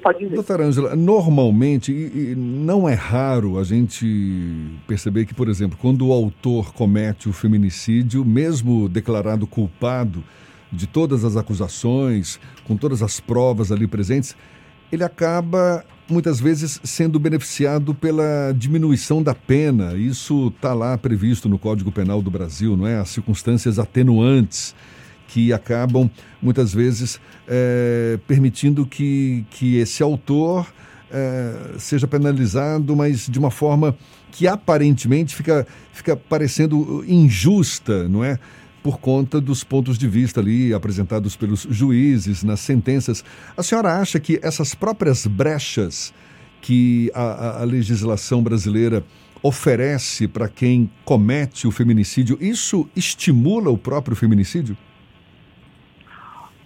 Pode 0.02 0.18
dizer. 0.20 0.34
Doutora 0.34 0.64
Ângela, 0.64 0.96
normalmente, 0.96 1.92
e, 1.92 2.32
e 2.32 2.34
não 2.34 2.88
é 2.88 2.94
raro 2.94 3.58
a 3.58 3.64
gente 3.64 4.06
perceber 4.86 5.26
que, 5.26 5.34
por 5.34 5.48
exemplo, 5.48 5.76
quando 5.78 6.08
o 6.08 6.12
autor 6.12 6.72
comete 6.72 7.28
o 7.28 7.34
feminicídio, 7.34 8.24
mesmo 8.24 8.88
declarado 8.88 9.46
culpado 9.46 10.24
de 10.72 10.86
todas 10.86 11.22
as 11.22 11.36
acusações, 11.36 12.40
com 12.66 12.78
todas 12.78 13.02
as 13.02 13.20
provas 13.20 13.70
ali 13.70 13.86
presentes, 13.86 14.34
ele 14.92 15.04
acaba 15.04 15.84
muitas 16.08 16.40
vezes 16.40 16.80
sendo 16.82 17.18
beneficiado 17.18 17.94
pela 17.94 18.52
diminuição 18.56 19.22
da 19.22 19.34
pena. 19.34 19.94
Isso 19.94 20.52
está 20.54 20.74
lá 20.74 20.98
previsto 20.98 21.48
no 21.48 21.58
Código 21.58 21.92
Penal 21.92 22.20
do 22.20 22.30
Brasil, 22.30 22.76
não 22.76 22.86
é? 22.86 22.98
As 22.98 23.10
circunstâncias 23.10 23.78
atenuantes 23.78 24.74
que 25.28 25.52
acabam 25.52 26.10
muitas 26.42 26.74
vezes 26.74 27.20
é, 27.46 28.18
permitindo 28.26 28.84
que, 28.84 29.44
que 29.50 29.76
esse 29.76 30.02
autor 30.02 30.66
é, 31.10 31.78
seja 31.78 32.06
penalizado, 32.06 32.96
mas 32.96 33.28
de 33.28 33.38
uma 33.38 33.50
forma 33.50 33.96
que 34.32 34.48
aparentemente 34.48 35.34
fica, 35.34 35.66
fica 35.92 36.16
parecendo 36.16 37.04
injusta, 37.06 38.08
não 38.08 38.24
é? 38.24 38.38
Por 38.82 38.98
conta 38.98 39.40
dos 39.40 39.62
pontos 39.62 39.98
de 39.98 40.08
vista 40.08 40.40
ali 40.40 40.72
apresentados 40.72 41.36
pelos 41.36 41.66
juízes 41.70 42.42
nas 42.42 42.60
sentenças. 42.60 43.24
A 43.56 43.62
senhora 43.62 43.98
acha 43.98 44.18
que 44.18 44.40
essas 44.42 44.74
próprias 44.74 45.26
brechas 45.26 46.14
que 46.60 47.10
a, 47.14 47.62
a 47.62 47.64
legislação 47.64 48.42
brasileira 48.42 49.02
oferece 49.42 50.28
para 50.28 50.48
quem 50.48 50.90
comete 51.04 51.66
o 51.66 51.70
feminicídio, 51.70 52.36
isso 52.40 52.88
estimula 52.94 53.70
o 53.70 53.78
próprio 53.78 54.14
feminicídio? 54.14 54.76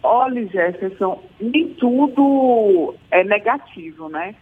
Olha, 0.02 0.46
Jefferson, 0.48 1.22
nem 1.40 1.68
tudo 1.74 2.94
é 3.10 3.24
negativo, 3.24 4.08
né? 4.08 4.34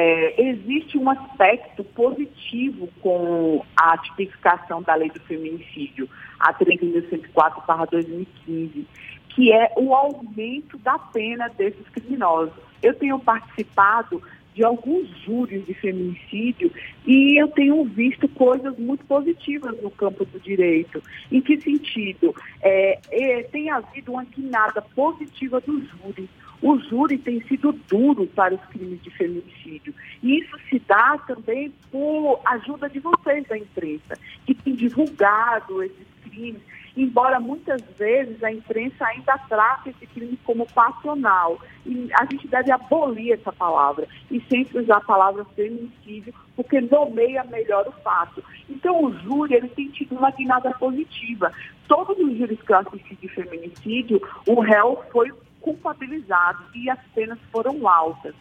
É, 0.00 0.40
existe 0.40 0.96
um 0.96 1.10
aspecto 1.10 1.82
positivo 1.82 2.88
com 3.00 3.64
a 3.76 3.98
tipificação 3.98 4.80
da 4.80 4.94
lei 4.94 5.10
do 5.10 5.18
feminicídio, 5.18 6.08
a 6.38 6.54
30.104-2015, 6.54 8.84
que 9.30 9.52
é 9.52 9.72
o 9.76 9.92
aumento 9.92 10.78
da 10.78 11.00
pena 11.00 11.48
desses 11.48 11.88
criminosos. 11.88 12.54
Eu 12.80 12.94
tenho 12.94 13.18
participado 13.18 14.22
de 14.54 14.62
alguns 14.62 15.08
júris 15.24 15.66
de 15.66 15.74
feminicídio 15.74 16.70
e 17.04 17.36
eu 17.36 17.48
tenho 17.48 17.84
visto 17.84 18.28
coisas 18.28 18.78
muito 18.78 19.04
positivas 19.04 19.82
no 19.82 19.90
campo 19.90 20.24
do 20.24 20.38
direito. 20.38 21.02
Em 21.32 21.40
que 21.40 21.60
sentido? 21.60 22.32
É, 22.62 23.00
é, 23.10 23.42
tem 23.42 23.68
havido 23.68 24.12
uma 24.12 24.22
guinada 24.22 24.80
positiva 24.80 25.60
do 25.60 25.80
júri. 25.80 26.30
O 26.60 26.78
júri 26.78 27.18
tem 27.18 27.40
sido 27.42 27.72
duro 27.88 28.26
para 28.26 28.54
os 28.54 28.64
crimes 28.66 29.02
de 29.02 29.10
feminicídio. 29.10 29.94
E 30.22 30.40
isso 30.40 30.56
se 30.68 30.78
dá 30.80 31.18
também 31.26 31.72
por 31.90 32.40
ajuda 32.44 32.88
de 32.88 32.98
vocês 32.98 33.46
da 33.46 33.56
imprensa, 33.56 34.18
que 34.44 34.54
tem 34.54 34.74
divulgado 34.74 35.82
esses 35.82 36.06
crimes 36.24 36.62
embora 37.02 37.38
muitas 37.38 37.80
vezes 37.96 38.42
a 38.42 38.52
imprensa 38.52 39.06
ainda 39.06 39.38
trate 39.48 39.90
esse 39.90 40.06
crime 40.06 40.38
como 40.44 40.66
passional. 40.66 41.58
E 41.86 42.10
a 42.12 42.24
gente 42.24 42.48
deve 42.48 42.70
abolir 42.72 43.32
essa 43.32 43.52
palavra 43.52 44.06
e 44.30 44.40
sempre 44.42 44.80
usar 44.80 44.96
a 44.96 45.00
palavra 45.00 45.44
feminicídio, 45.56 46.34
porque 46.56 46.80
nomeia 46.80 47.44
melhor 47.44 47.86
o 47.86 47.92
fato. 48.02 48.42
Então 48.68 49.04
o 49.04 49.12
júri 49.20 49.54
ele 49.54 49.68
tem 49.68 49.88
tido 49.88 50.16
uma 50.16 50.30
guinada 50.30 50.70
positiva. 50.72 51.52
Todos 51.86 52.18
os 52.18 52.36
júris 52.36 52.60
que 52.60 52.72
eu 52.72 52.78
assisti 52.78 53.14
de 53.16 53.28
feminicídio, 53.28 54.20
o 54.46 54.60
réu 54.60 55.02
foi 55.12 55.32
culpabilizado 55.60 56.64
e 56.74 56.88
as 56.90 57.00
penas 57.14 57.38
foram 57.50 57.88
altas. 57.88 58.34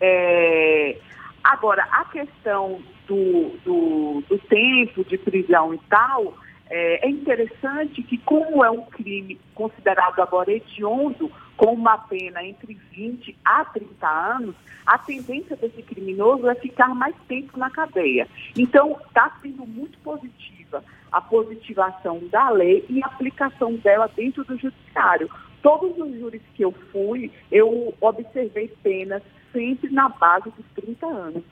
É... 0.00 0.98
Agora, 1.42 1.86
a 1.92 2.04
questão 2.06 2.82
do, 3.06 3.56
do, 3.64 4.24
do 4.28 4.38
tempo 4.48 5.04
de 5.04 5.16
prisão 5.16 5.72
e 5.72 5.78
tal, 5.88 6.34
é, 6.68 7.06
é, 7.06 7.10
interessante 7.10 8.02
que, 8.02 8.18
como 8.18 8.64
é 8.64 8.70
um 8.70 8.82
crime 8.86 9.40
considerado 9.54 10.20
agora 10.20 10.52
hediondo, 10.52 11.30
com 11.56 11.72
uma 11.72 11.96
pena 11.96 12.44
entre 12.44 12.74
20 12.92 13.36
a 13.44 13.64
30 13.64 14.06
anos, 14.08 14.54
a 14.84 14.98
tendência 14.98 15.56
desse 15.56 15.82
criminoso 15.82 16.48
é 16.48 16.54
ficar 16.56 16.88
mais 16.88 17.14
tempo 17.28 17.58
na 17.58 17.70
cadeia. 17.70 18.28
Então, 18.56 18.98
está 19.06 19.30
sendo 19.40 19.64
muito 19.64 19.98
positiva 19.98 20.82
a 21.10 21.20
positivação 21.20 22.20
da 22.28 22.50
lei 22.50 22.84
e 22.90 23.02
a 23.02 23.06
aplicação 23.06 23.74
dela 23.76 24.10
dentro 24.14 24.44
do 24.44 24.58
judiciário. 24.58 25.30
Todos 25.66 25.98
os 25.98 26.16
júris 26.16 26.42
que 26.54 26.64
eu 26.64 26.70
fui, 26.92 27.28
eu 27.50 27.92
observei 28.00 28.68
penas 28.84 29.20
sempre 29.52 29.90
na 29.90 30.08
base 30.08 30.48
dos 30.50 30.64
30 30.76 31.04
anos. 31.04 31.42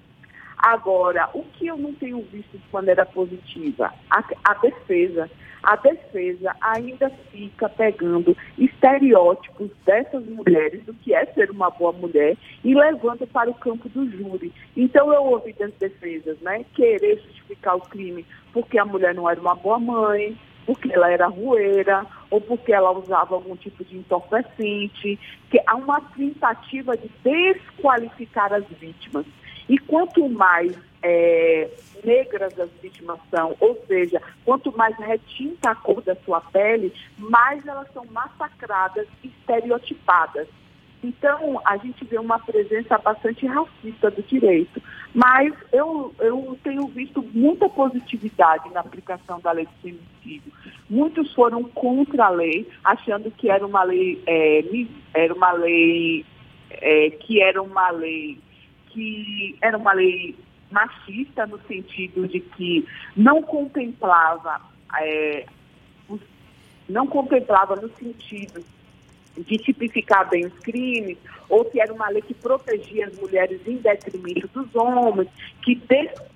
Agora, 0.57 1.29
o 1.35 1.42
que 1.42 1.66
eu 1.66 1.77
não 1.77 1.92
tenho 1.94 2.22
visto 2.31 2.57
de 2.57 2.64
maneira 2.72 3.05
positiva? 3.05 3.92
A, 4.09 4.24
a, 4.44 4.55
defesa. 4.55 5.29
A 5.64 5.74
defesa 5.74 6.55
ainda 6.61 7.11
fica 7.33 7.68
pegando 7.68 8.37
estereótipos 8.57 9.68
dessas 9.85 10.24
mulheres, 10.27 10.85
do 10.85 10.94
que 10.94 11.12
é 11.12 11.27
ser 11.27 11.50
uma 11.50 11.70
boa 11.70 11.90
mulher, 11.90 12.37
e 12.62 12.72
levando 12.72 13.27
para 13.27 13.50
o 13.50 13.55
campo 13.55 13.88
do 13.88 14.09
júri. 14.09 14.53
Então, 14.77 15.12
eu 15.12 15.24
ouvi 15.24 15.53
das 15.55 15.72
defesas, 15.74 16.38
né, 16.38 16.64
querer 16.77 17.20
justificar 17.20 17.74
o 17.74 17.81
crime 17.81 18.24
porque 18.55 18.79
a 18.79 18.85
mulher 18.85 19.12
não 19.12 19.29
era 19.29 19.40
uma 19.40 19.57
boa 19.57 19.81
mãe, 19.81 20.38
porque 20.66 20.92
ela 20.92 21.11
era 21.11 21.27
rueira, 21.27 22.07
ou 22.31 22.40
porque 22.40 22.72
ela 22.72 22.90
usava 22.92 23.35
algum 23.35 23.57
tipo 23.57 23.85
de 23.85 23.96
entorpecente, 23.96 25.18
que 25.50 25.61
há 25.66 25.74
uma 25.74 26.00
tentativa 26.00 26.96
de 26.96 27.11
desqualificar 27.22 28.53
as 28.53 28.64
vítimas. 28.68 29.27
E 29.68 29.79
quanto 29.79 30.29
mais 30.29 30.77
é, 31.03 31.70
negras 32.03 32.59
as 32.59 32.70
vítimas 32.83 33.18
são, 33.31 33.57
ou 33.61 33.83
seja, 33.87 34.20
quanto 34.44 34.77
mais 34.77 34.96
retinta 34.98 35.70
a 35.70 35.74
cor 35.74 36.03
da 36.03 36.14
sua 36.16 36.40
pele, 36.40 36.92
mais 37.18 37.64
elas 37.66 37.90
são 37.92 38.05
massacradas 38.07 39.07
e 39.22 39.29
estereotipadas. 39.29 40.48
Então, 41.05 41.61
a 41.67 41.77
gente 41.77 42.03
vê 42.07 42.19
uma 42.19 42.38
presença 42.38 42.97
bastante 42.97 43.47
racista 43.47 44.11
do 44.11 44.23
direito. 44.23 44.83
Mas 45.12 45.53
eu, 45.71 46.14
eu 46.19 46.59
tenho 46.64 46.87
visto 46.87 47.23
muita 47.35 47.69
positividade 47.69 48.71
na 48.71 48.81
aplicação 48.81 49.38
da 49.40 49.53
lei 49.53 49.67
de 49.67 49.83
feminicídio. 49.83 50.51
Muitos 50.88 51.31
foram 51.35 51.62
contra 51.64 52.25
a 52.25 52.31
lei, 52.31 52.67
achando 52.83 53.31
que 53.31 53.51
era 53.51 53.67
uma 53.67 53.83
lei, 53.83 54.23
é, 54.27 54.64
era 55.12 55.35
uma 55.35 55.53
lei 55.53 56.25
é, 56.71 57.11
que 57.11 57.43
era 57.43 57.62
uma 57.62 57.90
lei 57.90 58.40
que 58.88 59.59
era 59.61 59.77
uma 59.77 59.93
lei 59.93 60.35
machista 60.71 61.47
no 61.47 61.61
sentido 61.67 62.27
de 62.27 62.40
que 62.40 62.87
não 63.14 63.43
contemplava 63.43 64.61
é, 64.99 65.45
não 66.88 67.07
contemplava 67.07 67.77
no 67.77 67.90
sentido 67.97 68.64
de 69.37 69.59
tipificar 69.59 70.29
bem 70.29 70.47
os 70.47 70.59
crimes, 70.61 71.18
ou 71.49 71.68
se 71.70 71.81
era 71.81 71.92
uma 71.92 72.09
lei 72.09 72.23
que 72.23 72.35
protegia 72.35 73.07
as 73.07 73.16
mulheres 73.18 73.61
em 73.66 73.77
detrimento 73.77 74.49
dos 74.49 74.75
homens, 74.75 75.29
que, 75.62 75.81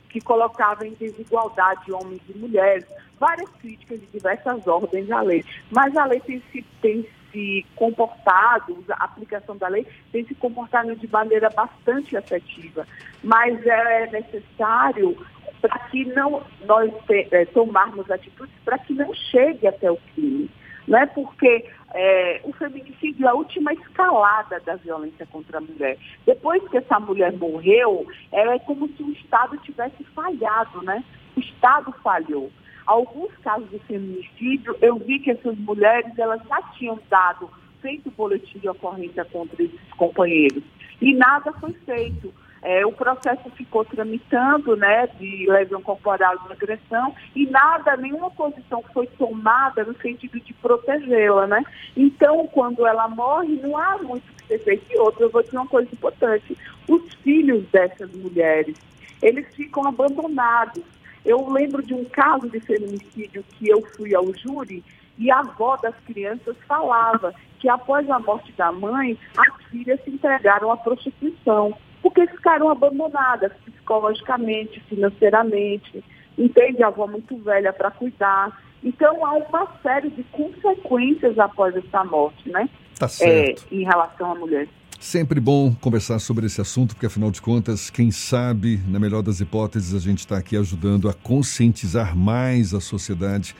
que 0.08 0.20
colocava 0.20 0.86
em 0.86 0.94
desigualdade 0.94 1.92
homens 1.92 2.20
e 2.28 2.36
mulheres, 2.36 2.84
várias 3.18 3.48
críticas 3.50 4.00
de 4.00 4.06
diversas 4.06 4.66
ordens 4.66 5.10
à 5.10 5.20
lei. 5.20 5.44
Mas 5.70 5.96
a 5.96 6.04
lei 6.06 6.20
tem 6.20 6.42
se, 6.52 6.64
tem 6.80 7.06
se 7.32 7.64
comportado, 7.76 8.84
a 8.90 9.04
aplicação 9.04 9.56
da 9.56 9.68
lei 9.68 9.86
tem 10.12 10.24
se 10.24 10.34
comportado 10.34 10.94
de 10.96 11.08
maneira 11.08 11.50
bastante 11.50 12.16
afetiva. 12.16 12.86
Mas 13.22 13.64
é 13.66 14.06
necessário 14.10 15.16
para 15.60 15.78
que 15.90 16.04
não 16.04 16.42
nós 16.64 16.92
é, 17.10 17.44
tomarmos 17.46 18.10
atitudes 18.10 18.54
para 18.64 18.78
que 18.78 18.94
não 18.94 19.12
chegue 19.14 19.66
até 19.66 19.90
o 19.90 19.98
crime. 20.14 20.48
Não 20.88 20.98
é 20.98 21.06
porque 21.06 21.66
é, 21.94 22.40
o 22.44 22.52
feminicídio 22.54 23.26
é 23.26 23.28
a 23.28 23.34
última 23.34 23.72
escalada 23.74 24.58
da 24.60 24.76
violência 24.76 25.26
contra 25.26 25.58
a 25.58 25.60
mulher. 25.60 25.98
Depois 26.26 26.66
que 26.68 26.78
essa 26.78 26.98
mulher 26.98 27.32
morreu, 27.34 28.06
é 28.32 28.58
como 28.60 28.88
se 28.88 29.02
o 29.02 29.12
Estado 29.12 29.58
tivesse 29.58 30.02
falhado, 30.14 30.82
né? 30.82 31.04
O 31.36 31.40
Estado 31.40 31.92
falhou. 32.02 32.50
Alguns 32.86 33.30
casos 33.38 33.68
de 33.70 33.78
feminicídio, 33.80 34.74
eu 34.80 34.96
vi 34.96 35.18
que 35.18 35.30
essas 35.30 35.56
mulheres 35.58 36.18
elas 36.18 36.40
já 36.48 36.62
tinham 36.78 36.98
dado, 37.10 37.50
feito 37.82 38.10
boletim 38.10 38.58
de 38.58 38.68
ocorrência 38.68 39.26
contra 39.26 39.62
esses 39.62 39.92
companheiros. 39.92 40.64
E 41.00 41.14
nada 41.14 41.52
foi 41.52 41.72
feito. 41.84 42.32
É, 42.62 42.84
o 42.84 42.92
processo 42.92 43.48
ficou 43.50 43.84
tramitando, 43.84 44.76
né, 44.76 45.06
de 45.18 45.46
lesão 45.48 45.80
corporal 45.80 46.36
de 46.38 46.52
agressão 46.52 47.14
e 47.34 47.46
nada, 47.46 47.96
nenhuma 47.96 48.30
posição 48.30 48.82
foi 48.92 49.06
tomada 49.06 49.84
no 49.84 49.94
sentido 50.00 50.40
de 50.40 50.52
protegê-la, 50.54 51.46
né? 51.46 51.62
Então, 51.96 52.46
quando 52.48 52.86
ela 52.86 53.08
morre, 53.08 53.60
não 53.62 53.76
há 53.76 53.98
muito 53.98 54.24
que 54.32 54.46
ser 54.46 54.58
feito. 54.58 54.84
E 54.90 54.98
outra, 54.98 55.24
eu 55.24 55.30
vou 55.30 55.42
dizer 55.42 55.56
uma 55.56 55.68
coisa 55.68 55.88
importante: 55.92 56.56
os 56.88 57.14
filhos 57.22 57.64
dessas 57.70 58.12
mulheres, 58.12 58.76
eles 59.22 59.46
ficam 59.54 59.86
abandonados. 59.86 60.82
Eu 61.24 61.48
lembro 61.50 61.82
de 61.82 61.94
um 61.94 62.04
caso 62.04 62.48
de 62.48 62.58
feminicídio 62.60 63.44
que 63.50 63.68
eu 63.68 63.82
fui 63.96 64.14
ao 64.14 64.32
júri 64.34 64.82
e 65.16 65.30
a 65.30 65.40
avó 65.40 65.76
das 65.76 65.94
crianças 66.06 66.56
falava 66.66 67.34
que 67.58 67.68
após 67.68 68.08
a 68.08 68.18
morte 68.18 68.52
da 68.52 68.70
mãe, 68.70 69.18
as 69.36 69.64
filhas 69.64 70.00
se 70.04 70.10
entregaram 70.10 70.70
à 70.70 70.76
prostituição 70.76 71.76
porque 72.02 72.26
ficaram 72.26 72.68
abandonadas 72.68 73.52
psicologicamente, 73.64 74.80
financeiramente, 74.88 76.04
entende? 76.36 76.82
A 76.82 76.88
avó 76.88 77.06
muito 77.06 77.36
velha 77.38 77.72
para 77.72 77.90
cuidar. 77.90 78.60
Então 78.82 79.24
há 79.24 79.34
uma 79.34 79.68
série 79.82 80.10
de 80.10 80.22
consequências 80.24 81.38
após 81.38 81.74
essa 81.76 82.04
morte, 82.04 82.48
né? 82.48 82.68
Tá 82.98 83.08
certo. 83.08 83.66
É, 83.70 83.74
em 83.74 83.84
relação 83.84 84.32
à 84.32 84.34
mulher. 84.34 84.68
Sempre 85.00 85.38
bom 85.38 85.72
conversar 85.80 86.18
sobre 86.18 86.46
esse 86.46 86.60
assunto, 86.60 86.94
porque 86.94 87.06
afinal 87.06 87.30
de 87.30 87.40
contas, 87.40 87.88
quem 87.88 88.10
sabe, 88.10 88.80
na 88.88 88.98
melhor 88.98 89.22
das 89.22 89.40
hipóteses, 89.40 89.94
a 89.94 90.04
gente 90.04 90.18
está 90.18 90.36
aqui 90.36 90.56
ajudando 90.56 91.08
a 91.08 91.14
conscientizar 91.14 92.16
mais 92.16 92.74
a 92.74 92.80
sociedade 92.80 93.54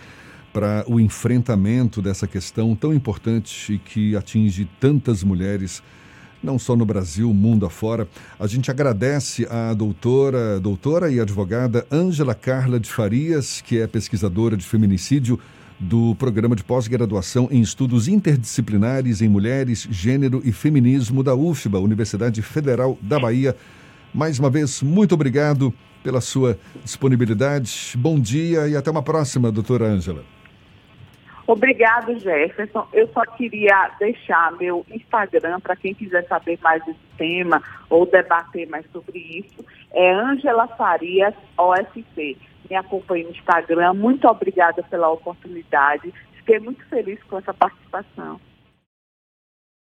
para 0.52 0.84
o 0.88 0.98
enfrentamento 0.98 2.02
dessa 2.02 2.26
questão 2.26 2.74
tão 2.74 2.92
importante 2.92 3.74
e 3.74 3.78
que 3.78 4.16
atinge 4.16 4.68
tantas 4.80 5.22
mulheres 5.22 5.80
não 6.42 6.58
só 6.58 6.76
no 6.76 6.84
Brasil, 6.84 7.32
mundo 7.32 7.66
afora. 7.66 8.08
A 8.38 8.46
gente 8.46 8.70
agradece 8.70 9.46
à 9.50 9.74
doutora, 9.74 10.60
doutora 10.60 11.10
e 11.10 11.20
advogada 11.20 11.86
Ângela 11.90 12.34
Carla 12.34 12.78
de 12.78 12.90
Farias, 12.90 13.60
que 13.60 13.78
é 13.78 13.86
pesquisadora 13.86 14.56
de 14.56 14.64
feminicídio 14.64 15.38
do 15.78 16.14
programa 16.16 16.56
de 16.56 16.64
pós-graduação 16.64 17.48
em 17.50 17.60
estudos 17.60 18.08
interdisciplinares 18.08 19.22
em 19.22 19.28
mulheres, 19.28 19.86
gênero 19.90 20.42
e 20.44 20.50
feminismo 20.50 21.22
da 21.22 21.34
UFBA, 21.34 21.78
Universidade 21.78 22.42
Federal 22.42 22.98
da 23.00 23.18
Bahia. 23.18 23.54
Mais 24.12 24.38
uma 24.38 24.50
vez, 24.50 24.82
muito 24.82 25.14
obrigado 25.14 25.72
pela 26.02 26.20
sua 26.20 26.58
disponibilidade. 26.84 27.92
Bom 27.96 28.18
dia 28.18 28.66
e 28.68 28.76
até 28.76 28.90
uma 28.90 29.02
próxima, 29.02 29.52
doutora 29.52 29.86
Ângela. 29.86 30.37
Obrigado, 31.48 32.18
Jefferson. 32.20 32.86
Eu 32.92 33.08
só 33.08 33.22
queria 33.22 33.90
deixar 33.98 34.52
meu 34.52 34.84
Instagram 34.90 35.58
para 35.60 35.74
quem 35.76 35.94
quiser 35.94 36.26
saber 36.26 36.58
mais 36.62 36.84
desse 36.84 36.98
tema 37.16 37.62
ou 37.88 38.04
debater 38.04 38.68
mais 38.68 38.84
sobre 38.92 39.18
isso. 39.18 39.64
É 39.94 40.12
Ângela 40.12 40.68
Farias, 40.68 41.32
OSC. 41.56 42.36
Me 42.68 42.76
acompanhe 42.76 43.24
no 43.24 43.30
Instagram. 43.30 43.94
Muito 43.94 44.28
obrigada 44.28 44.82
pela 44.82 45.08
oportunidade. 45.08 46.12
Fiquei 46.34 46.58
muito 46.58 46.84
feliz 46.84 47.18
com 47.22 47.38
essa 47.38 47.54
participação. 47.54 48.38